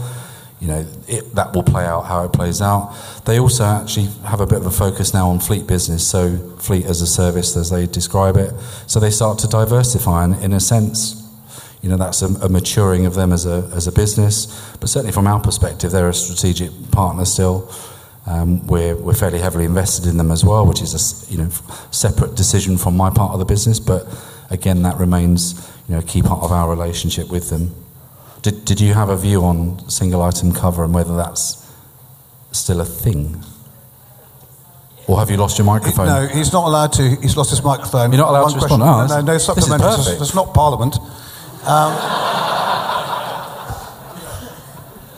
[0.61, 2.95] You know, it, that will play out how it plays out.
[3.27, 6.87] They also actually have a bit of a focus now on fleet business, so fleet
[6.87, 8.55] as a service as they describe it.
[8.87, 11.24] So they start to diversify, and in a sense,
[11.85, 14.47] you know, that's a, a maturing of them as a as a business.
[14.81, 17.71] But certainly from our perspective, they're a strategic partner still.
[18.27, 21.51] Um, we're, we're fairly heavily invested in them as well, which is a you know
[21.91, 23.79] separate decision from my part of the business.
[23.81, 24.07] But
[24.49, 27.75] again, that remains you know a key part of our relationship with them.
[28.41, 31.71] Did, did you have a view on single item cover and whether that's
[32.53, 33.45] still a thing?
[35.07, 36.07] Or have you lost your microphone?
[36.07, 37.03] No, he's not allowed to.
[37.21, 38.11] He's lost his microphone.
[38.11, 38.81] You're not allowed One to question.
[38.81, 39.11] respond.
[39.11, 40.15] No, no, no supplementary.
[40.15, 40.97] It's not Parliament.
[41.67, 41.93] Um,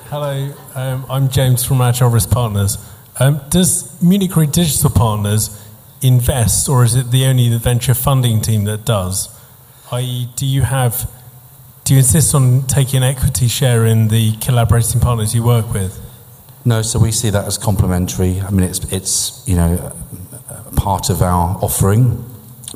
[0.09, 2.79] Hello, um, I'm James from Agile Partners.
[3.19, 5.61] Um, does Munich Re Digital Partners
[6.03, 9.29] invest, or is it the only venture funding team that does?
[9.91, 11.11] I.e., do you have
[11.83, 16.01] do you insist on taking equity share in the collaborating partners you work with?
[16.65, 18.41] No, so we see that as complementary.
[18.41, 19.93] I mean, it's it's you know
[20.77, 22.25] part of our offering,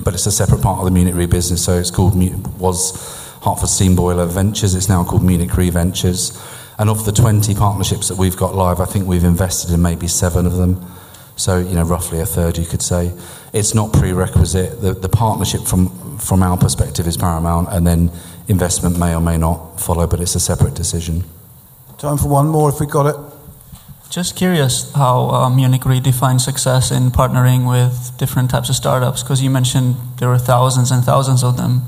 [0.02, 1.64] but it's a separate part of the Munich Re business.
[1.64, 2.16] So it's called
[2.58, 4.74] was Hartford Steam Boiler Ventures.
[4.74, 6.38] It's now called Munich Re Ventures.
[6.78, 10.08] And of the 20 partnerships that we've got live, I think we've invested in maybe
[10.08, 10.84] seven of them.
[11.36, 13.12] So, you know, roughly a third, you could say.
[13.52, 14.80] It's not prerequisite.
[14.80, 18.10] The, the partnership from, from our perspective is paramount, and then
[18.48, 21.24] investment may or may not follow, but it's a separate decision.
[21.98, 23.16] Time for one more if we got it.
[24.10, 29.22] Just curious how uh, Munich Re defines success in partnering with different types of startups,
[29.22, 31.82] because you mentioned there were thousands and thousands of them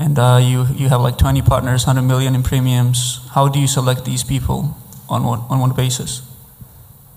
[0.00, 3.20] and uh, you, you have like 20 partners, 100 million in premiums.
[3.32, 4.74] How do you select these people
[5.10, 6.22] on what, on what basis?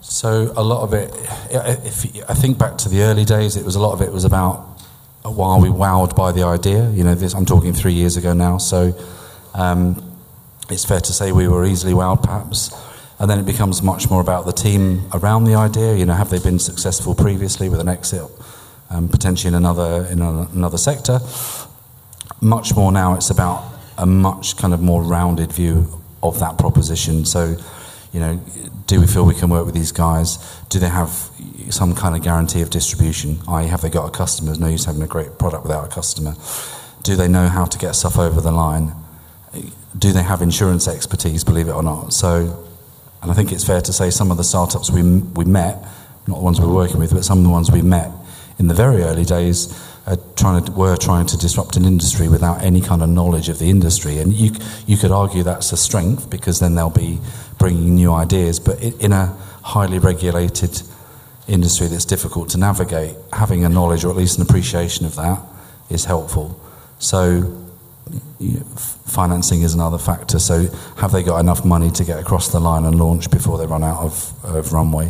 [0.02, 1.10] So a lot of it,
[1.50, 4.26] if I think back to the early days, it was a lot of it was
[4.26, 4.68] about
[5.24, 6.90] a while we wowed by the idea.
[6.90, 8.94] You know, this, I'm talking three years ago now, so
[9.54, 10.18] um,
[10.70, 12.70] it's fair to say we were easily wowed, perhaps.
[13.18, 15.96] And then it becomes much more about the team around the idea.
[15.96, 18.30] You know, have they been successful previously with an exit,
[18.90, 21.22] um, potentially in another in another sector?
[22.44, 23.64] Much more now it's about
[23.98, 25.88] a much kind of more rounded view
[26.22, 27.26] of that proposition.
[27.26, 27.58] So,
[28.12, 28.40] you know,
[28.88, 30.38] do we feel we can work with these guys?
[30.70, 31.10] Do they have
[31.70, 33.40] some kind of guarantee of distribution?
[33.48, 34.48] I.e., have they got a customer?
[34.48, 36.36] There's no use having a great product without a customer.
[37.04, 38.94] Do they know how to get stuff over the line?
[39.98, 42.14] Do they have insurance expertise, believe it or not?
[42.14, 42.66] So,
[43.22, 45.82] and I think it's fair to say some of the startups we, we met,
[46.28, 48.12] not the ones we're working with, but some of the ones we met
[48.60, 49.68] in the very early days,
[50.06, 53.60] uh, trying to, were trying to disrupt an industry without any kind of knowledge of
[53.60, 54.18] the industry.
[54.18, 54.52] And you,
[54.86, 57.20] you could argue that's a strength because then they'll be
[57.58, 58.60] bringing new ideas.
[58.60, 59.28] But in a
[59.64, 60.82] highly regulated
[61.48, 65.42] industry that's difficult to navigate, having a knowledge or at least an appreciation of that
[65.90, 66.60] is helpful.
[67.00, 67.60] So,
[69.06, 70.40] financing is another factor.
[70.40, 73.66] So, have they got enough money to get across the line and launch before they
[73.66, 75.08] run out of, of runway?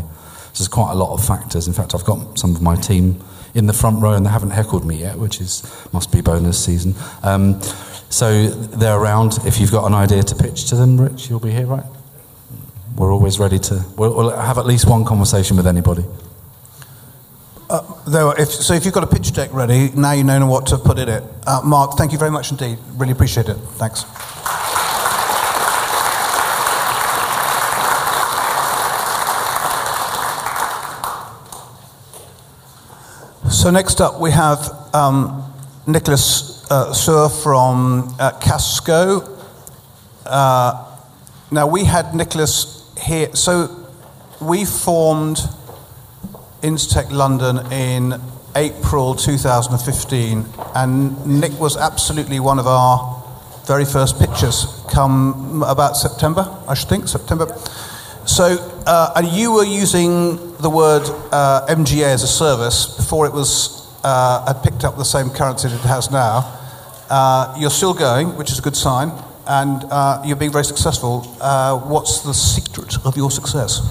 [0.54, 1.68] So there's quite a lot of factors.
[1.68, 3.20] In fact, I've got some of my team
[3.54, 5.64] in the front row and they haven't heckled me yet, which is
[5.94, 6.96] must be bonus season.
[7.22, 7.62] Um,
[8.10, 9.40] so they're around.
[9.46, 11.86] If you've got an idea to pitch to them, Rich, you'll be here, right?
[12.96, 13.84] We're always ready to.
[13.98, 16.06] We'll, we'll have at least one conversation with anybody.
[17.70, 20.78] Uh, if, so if you've got a pitch deck ready, now you know what to
[20.78, 21.24] put in it.
[21.48, 22.78] Uh, Mark, thank you very much indeed.
[22.98, 23.56] Really appreciate it.
[23.56, 24.06] Thanks.
[33.64, 34.60] So next up we have
[34.94, 35.42] um,
[35.88, 39.40] Nicholas uh, from uh, Kasko.
[40.26, 40.86] Uh,
[41.50, 43.34] Now, we had Nicholas here.
[43.34, 43.70] So,
[44.42, 45.38] we formed
[46.62, 48.20] Instech London in
[48.54, 50.46] April 2015,
[50.76, 53.24] and Nick was absolutely one of our
[53.66, 57.48] very first pitches come about September, I should think, September.
[58.26, 63.34] So, uh, and you were using the word uh, MGA as a service before it
[63.34, 66.60] was uh, had picked up the same currency that it has now.
[67.10, 69.12] Uh, you're still going, which is a good sign,
[69.46, 71.36] and uh, you're being very successful.
[71.42, 73.82] Uh, what's the secret of your success?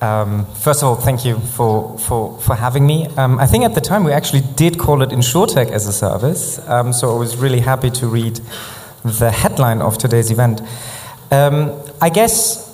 [0.00, 3.06] Um, first of all, thank you for, for, for having me.
[3.16, 6.58] Um, I think at the time we actually did call it InsurTech as a service,
[6.68, 8.40] um, so I was really happy to read
[9.04, 10.62] the headline of today's event.
[11.32, 12.69] Um, I guess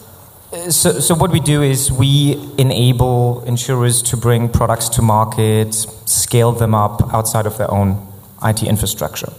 [0.68, 6.52] so, so, what we do is we enable insurers to bring products to market, scale
[6.52, 8.07] them up outside of their own
[8.42, 9.32] IT infrastructure.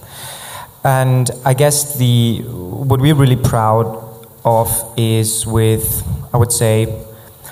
[0.84, 3.86] And I guess the what we're really proud
[4.46, 6.04] of is with,
[6.34, 6.84] I would say,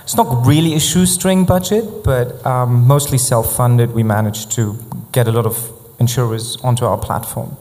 [0.04, 3.94] it's not really a shoestring budget, but um, mostly self-funded.
[3.94, 4.78] We managed to
[5.12, 7.58] get a lot of insurers onto our platform.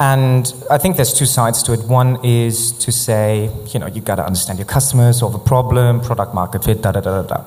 [0.00, 1.80] And I think there's two sides to it.
[1.84, 6.00] One is to say, you know, you've got to understand your customers, solve a problem,
[6.00, 7.44] product market fit, da da da da da.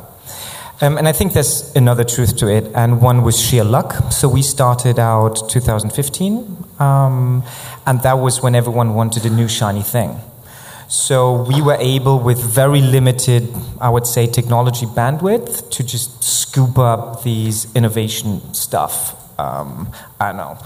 [0.80, 4.12] Um, and I think there's another truth to it, and one was sheer luck.
[4.12, 7.43] So we started out 2015, um,
[7.88, 10.20] and that was when everyone wanted a new shiny thing.
[10.88, 13.51] So we were able, with very limited,
[13.82, 19.16] I would say, technology bandwidth, to just scoop up these innovation stuff.
[19.39, 19.89] Um,
[20.20, 20.58] I don't know.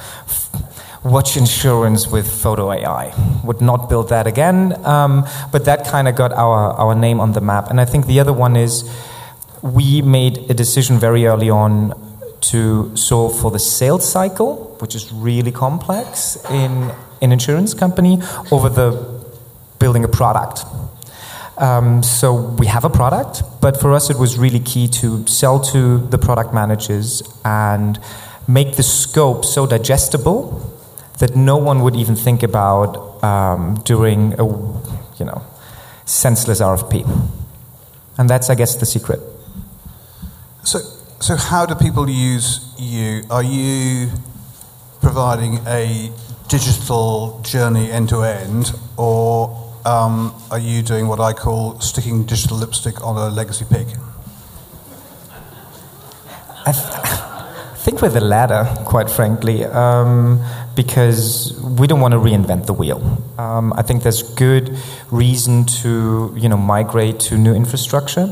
[1.07, 3.13] Watch insurance with photo AI.
[3.45, 7.31] Would not build that again, um, but that kind of got our, our name on
[7.31, 7.69] the map.
[7.69, 8.83] And I think the other one is
[9.61, 11.93] we made a decision very early on
[12.51, 16.91] to solve for the sales cycle, which is really complex in
[17.21, 18.19] an insurance company,
[18.51, 18.91] over the
[19.79, 20.65] building a product.
[21.57, 25.61] Um, so we have a product, but for us it was really key to sell
[25.71, 27.97] to the product managers and
[28.45, 30.73] make the scope so digestible
[31.19, 35.41] that no one would even think about um, doing a you know
[36.07, 37.05] senseless RFP.
[38.17, 39.19] And that's, I guess, the secret.
[40.63, 40.79] So,
[41.19, 43.23] so how do people use you?
[43.29, 44.09] Are you
[45.01, 46.11] providing a
[46.47, 52.57] digital journey end to end, or um, are you doing what I call sticking digital
[52.57, 53.87] lipstick on a legacy pig?
[57.87, 60.43] Think we're the latter, quite frankly, um,
[60.75, 62.99] because we don't want to reinvent the wheel.
[63.37, 64.77] Um, I think there's good
[65.09, 68.27] reason to you know migrate to new infrastructure.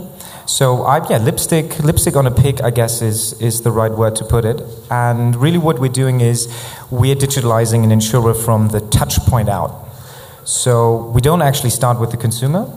[0.45, 4.17] So I, yeah, lipstick, lipstick on a pig, I guess is is the right word
[4.17, 4.61] to put it.
[4.91, 6.49] And really, what we're doing is
[6.91, 9.71] we're digitalizing an insurer from the touch point out.
[10.43, 12.67] So we don't actually start with the consumer.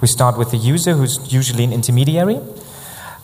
[0.00, 2.38] We start with the user, who's usually an intermediary,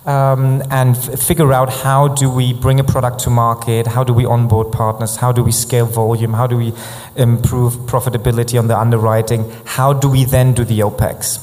[0.07, 4.25] um, and figure out how do we bring a product to market, how do we
[4.25, 6.73] onboard partners, how do we scale volume, how do we
[7.17, 11.41] improve profitability on the underwriting, how do we then do the OPEX.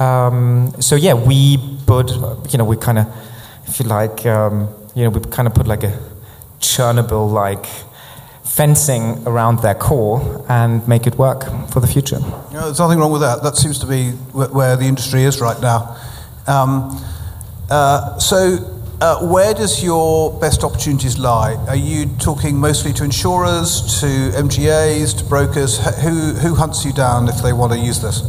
[0.00, 2.10] Um, so yeah, we put,
[2.52, 3.06] you know, we kind of,
[3.66, 5.98] if you like, um, you know, we kind of put like a
[6.60, 7.66] Chernobyl like
[8.44, 12.18] fencing around their core and make it work for the future.
[12.18, 13.42] Know, there's nothing wrong with that.
[13.42, 15.96] That seems to be where the industry is right now.
[16.46, 16.98] Um,
[17.70, 21.54] uh, so, uh, where does your best opportunities lie?
[21.68, 25.78] Are you talking mostly to insurers, to MGAs, to brokers?
[26.02, 28.22] Who, who hunts you down if they want to use this?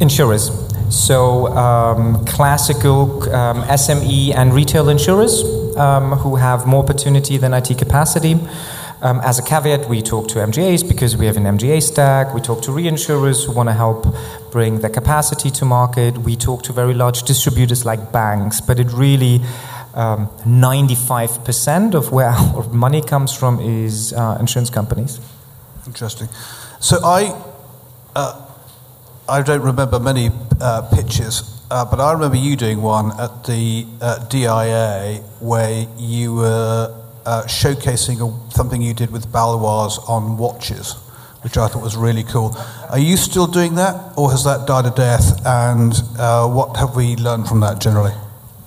[0.00, 0.50] Insurers.
[0.90, 5.42] So, um, classical um, SME and retail insurers
[5.76, 8.38] um, who have more opportunity than IT capacity.
[9.02, 12.32] Um, as a caveat, we talk to MGAs because we have an MGA stack.
[12.32, 14.06] We talk to reinsurers who want to help
[14.52, 16.18] bring their capacity to market.
[16.18, 19.40] We talk to very large distributors like banks, but it really
[19.94, 25.18] um, 95% of where our money comes from is uh, insurance companies.
[25.84, 26.28] Interesting.
[26.78, 27.36] So I,
[28.14, 28.46] uh,
[29.28, 30.30] I don't remember many
[30.60, 36.36] uh, pitches, uh, but I remember you doing one at the uh, DIA where you
[36.36, 40.94] were uh, showcasing a, something you did with Baloise on watches,
[41.42, 42.56] which I thought was really cool.
[42.90, 45.40] Are you still doing that, or has that died a death?
[45.46, 48.12] And uh, what have we learned from that generally?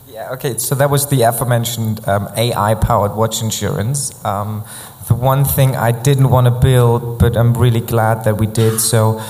[0.08, 4.14] Yeah, okay, so that was the aforementioned um, AI powered watch insurance.
[4.24, 4.64] Um,
[5.08, 8.80] the one thing I didn't want to build, but I'm really glad that we did.
[8.80, 9.22] So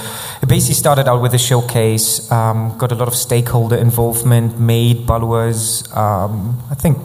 [0.41, 5.05] it basically started out with a showcase, um, got a lot of stakeholder involvement, made
[5.05, 6.97] Baloise, um, I think,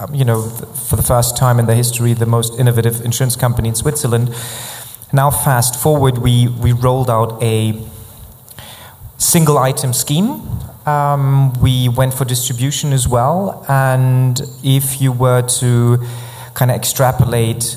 [0.00, 3.68] um, you know, for the first time in their history, the most innovative insurance company
[3.68, 4.34] in Switzerland.
[5.12, 7.78] Now, fast forward, we, we rolled out a
[9.18, 10.42] single item scheme.
[10.86, 15.98] Um, we went for distribution as well, and if you were to
[16.54, 17.76] kind of extrapolate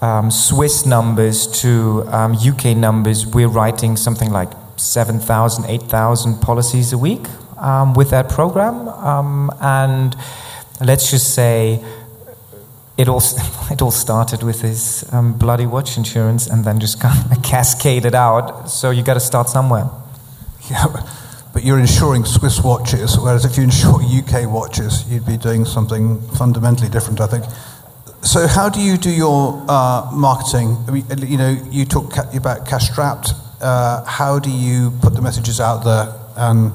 [0.00, 6.98] um, Swiss numbers to um, UK numbers, we're writing something like 7,000, 8,000 policies a
[6.98, 7.26] week
[7.58, 8.88] um, with that program.
[8.88, 10.14] Um, and
[10.80, 11.84] let's just say
[12.96, 13.20] it all,
[13.70, 18.14] it all started with this um, bloody watch insurance and then just kind of cascaded
[18.14, 18.68] out.
[18.70, 19.88] So you got to start somewhere.
[20.68, 20.86] Yeah,
[21.54, 26.20] but you're insuring Swiss watches, whereas if you insure UK watches, you'd be doing something
[26.32, 27.44] fundamentally different, I think.
[28.22, 30.76] So, how do you do your uh, marketing?
[30.88, 33.32] I mean, you know, you talk about cash strapped.
[33.60, 36.72] Uh, how do you put the messages out there, and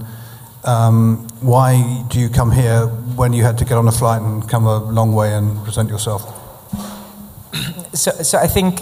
[0.64, 2.86] um, why do you come here
[3.16, 5.90] when you had to get on a flight and come a long way and present
[5.90, 6.22] yourself?
[7.94, 8.82] So, so I think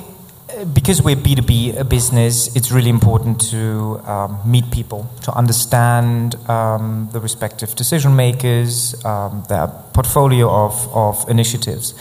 [0.73, 7.09] because we're B2B a business, it's really important to um, meet people, to understand um,
[7.11, 11.93] the respective decision makers, um, their portfolio of, of initiatives.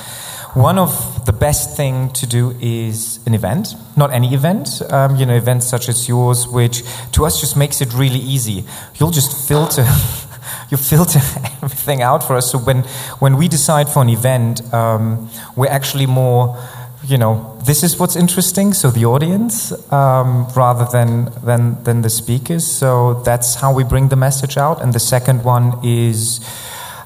[0.58, 5.24] One of the best thing to do is an event, not any event, um, you
[5.24, 6.82] know, events such as yours, which
[7.12, 8.64] to us just makes it really easy.
[8.96, 9.86] You'll just filter.
[10.70, 11.20] you filter
[11.62, 12.50] everything out for us.
[12.50, 12.82] So when,
[13.20, 16.58] when we decide for an event, um, we're actually more
[17.06, 18.74] you know, this is what's interesting.
[18.74, 22.66] So the audience, um, rather than, than than the speakers.
[22.66, 24.82] So that's how we bring the message out.
[24.82, 26.40] And the second one is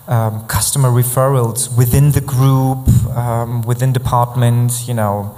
[0.08, 4.88] um, customer referrals within the group, um, within departments.
[4.88, 5.36] You know,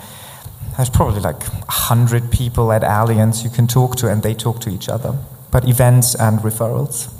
[0.77, 4.71] there's probably like hundred people at Allianz you can talk to, and they talk to
[4.71, 5.17] each other.
[5.51, 7.13] But events and referrals.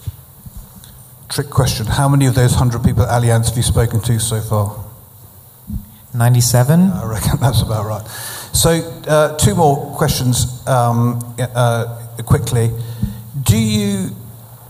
[1.29, 4.41] Trick question: How many of those hundred people at Allianz have you spoken to so
[4.41, 4.85] far?
[6.15, 6.93] 97?
[6.93, 8.07] I reckon that's about right.
[8.55, 8.71] So,
[9.09, 12.71] uh, two more questions um, uh, quickly.
[13.43, 14.11] Do you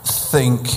[0.05, 0.69] think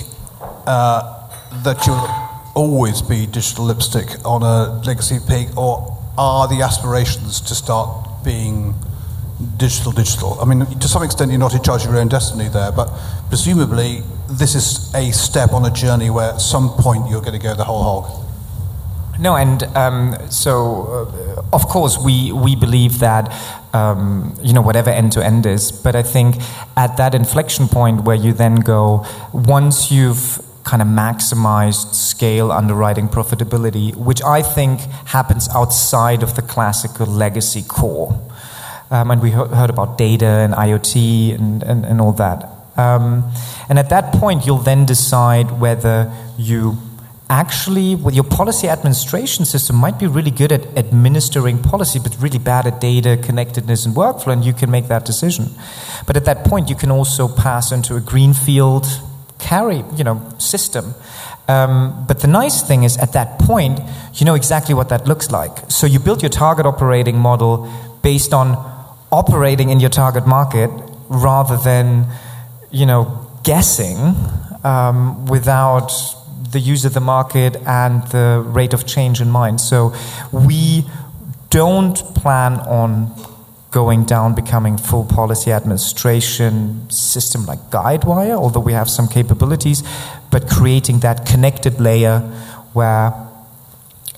[0.66, 1.17] uh,
[1.64, 2.08] that you'll
[2.54, 8.74] always be digital lipstick on a legacy pig, or are the aspirations to start being
[9.56, 10.40] digital digital?
[10.40, 12.88] I mean, to some extent, you're not in charge of your own destiny there, but
[13.28, 17.42] presumably, this is a step on a journey where at some point you're going to
[17.42, 18.24] go the whole hog.
[19.20, 21.06] No, and um, so
[21.42, 23.34] uh, of course we we believe that
[23.74, 26.36] um, you know whatever end to end is, but I think
[26.76, 33.08] at that inflection point where you then go once you've kind of maximized scale underwriting
[33.08, 34.80] profitability, which I think
[35.16, 38.12] happens outside of the classical legacy core.
[38.90, 42.38] Um, and we heard about data and IoT and, and, and all that.
[42.76, 43.24] Um,
[43.70, 46.76] and at that point, you'll then decide whether you
[47.30, 52.38] actually, with your policy administration system, might be really good at administering policy, but really
[52.38, 55.46] bad at data connectedness and workflow, and you can make that decision.
[56.06, 58.86] But at that point, you can also pass into a greenfield
[59.38, 60.94] carry, you know, system.
[61.48, 63.80] Um, but the nice thing is, at that point,
[64.14, 65.70] you know exactly what that looks like.
[65.70, 67.72] So you build your target operating model
[68.02, 68.56] based on
[69.10, 70.70] operating in your target market
[71.08, 72.06] rather than,
[72.70, 74.14] you know, guessing
[74.64, 75.90] um, without
[76.52, 79.60] the use of the market and the rate of change in mind.
[79.60, 79.94] So
[80.32, 80.84] we
[81.50, 83.14] don't plan on
[83.70, 89.82] going down becoming full policy administration system like Guidewire, although we have some capabilities,
[90.30, 92.20] but creating that connected layer
[92.72, 93.12] where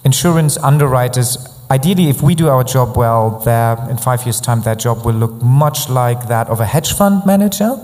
[0.04, 1.36] insurance underwriters
[1.70, 5.14] ideally if we do our job well there in five years time that job will
[5.14, 7.76] look much like that of a hedge fund manager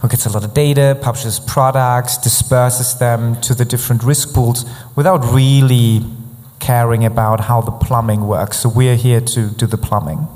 [0.00, 4.64] who gets a lot of data, publishes products, disperses them to the different risk pools
[4.94, 6.02] without really
[6.60, 8.58] caring about how the plumbing works.
[8.58, 10.28] So we're here to do the plumbing.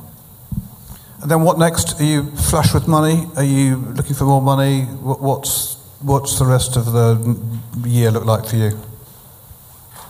[1.23, 2.01] And then what next?
[2.01, 3.27] Are you flush with money?
[3.37, 4.83] Are you looking for more money?
[4.85, 7.39] What's, what's the rest of the
[7.87, 8.79] year look like for you?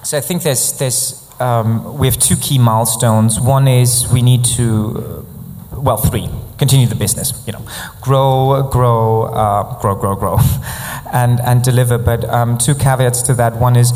[0.03, 3.41] So I think there's, there's um, we have two key milestones.
[3.41, 5.25] One is we need to,
[5.73, 6.29] uh, well, three
[6.61, 7.33] continue the business.
[7.47, 7.67] You know,
[8.03, 10.39] grow, grow, uh, grow, grow, grow,
[11.13, 11.99] and and deliver.
[11.99, 13.57] But um, two caveats to that.
[13.57, 13.93] One is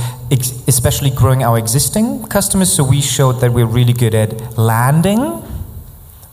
[0.66, 2.72] especially growing our existing customers.
[2.72, 5.20] So we showed that we're really good at landing,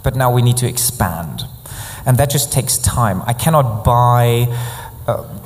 [0.04, 1.43] but now we need to expand,
[2.06, 3.22] and that just takes time.
[3.26, 4.47] I cannot buy.
[5.08, 5.38] Uh,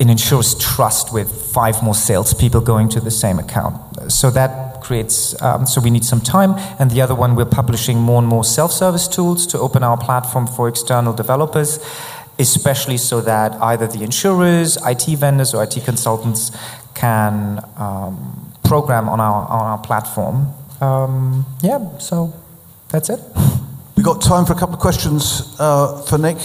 [0.00, 3.76] an insurer's trust with five more salespeople going to the same account.
[4.12, 6.54] So that creates, um, so we need some time.
[6.78, 9.96] And the other one, we're publishing more and more self service tools to open our
[9.96, 11.78] platform for external developers,
[12.38, 16.52] especially so that either the insurers, IT vendors, or IT consultants
[16.94, 20.54] can um, program on our, on our platform.
[20.80, 22.32] Um, yeah, so
[22.88, 23.20] that's it.
[23.98, 26.38] We've got time for a couple of questions uh, for Nick.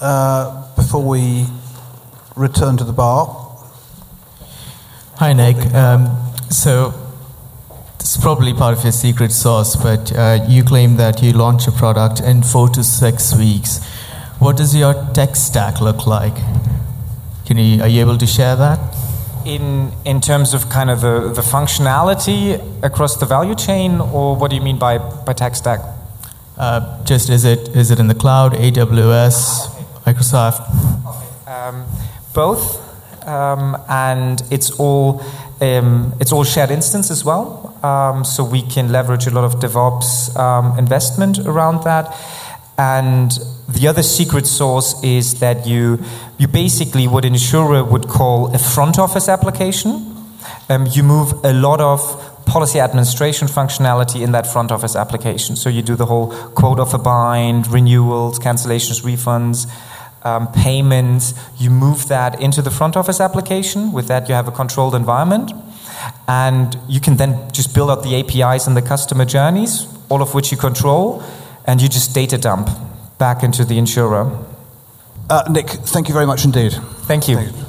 [0.00, 1.44] Uh, before we
[2.34, 3.26] return to the bar.
[5.16, 5.58] Hi, Nick.
[5.74, 6.08] Um,
[6.48, 6.94] so,
[7.98, 11.66] this is probably part of your secret sauce, but uh, you claim that you launch
[11.66, 13.84] a product in four to six weeks.
[14.38, 16.36] What does your tech stack look like?
[17.44, 18.80] Can you, are you able to share that?
[19.44, 24.48] In, in terms of kind of the, the functionality across the value chain, or what
[24.48, 25.93] do you mean by, by tech stack?
[26.56, 29.68] Uh, just is it is it in the cloud, AWS,
[30.04, 30.62] Microsoft?
[31.48, 31.84] Um,
[32.32, 35.20] both, um, and it's all
[35.60, 37.76] um, it's all shared instance as well.
[37.82, 42.16] Um, so we can leverage a lot of DevOps um, investment around that.
[42.78, 43.32] And
[43.68, 45.98] the other secret sauce is that you
[46.38, 50.10] you basically what an insurer would call a front office application.
[50.68, 52.00] Um, you move a lot of
[52.46, 55.56] policy administration functionality in that front office application.
[55.56, 59.70] So you do the whole quote offer bind, renewals, cancellations, refunds,
[60.24, 61.34] um, payments.
[61.58, 63.92] You move that into the front office application.
[63.92, 65.52] With that, you have a controlled environment.
[66.28, 70.34] And you can then just build out the APIs and the customer journeys, all of
[70.34, 71.22] which you control,
[71.66, 72.68] and you just data dump
[73.18, 74.38] back into the insurer.
[75.30, 76.72] Uh, Nick, thank you very much indeed.
[77.06, 77.36] Thank you.
[77.36, 77.63] Thank you.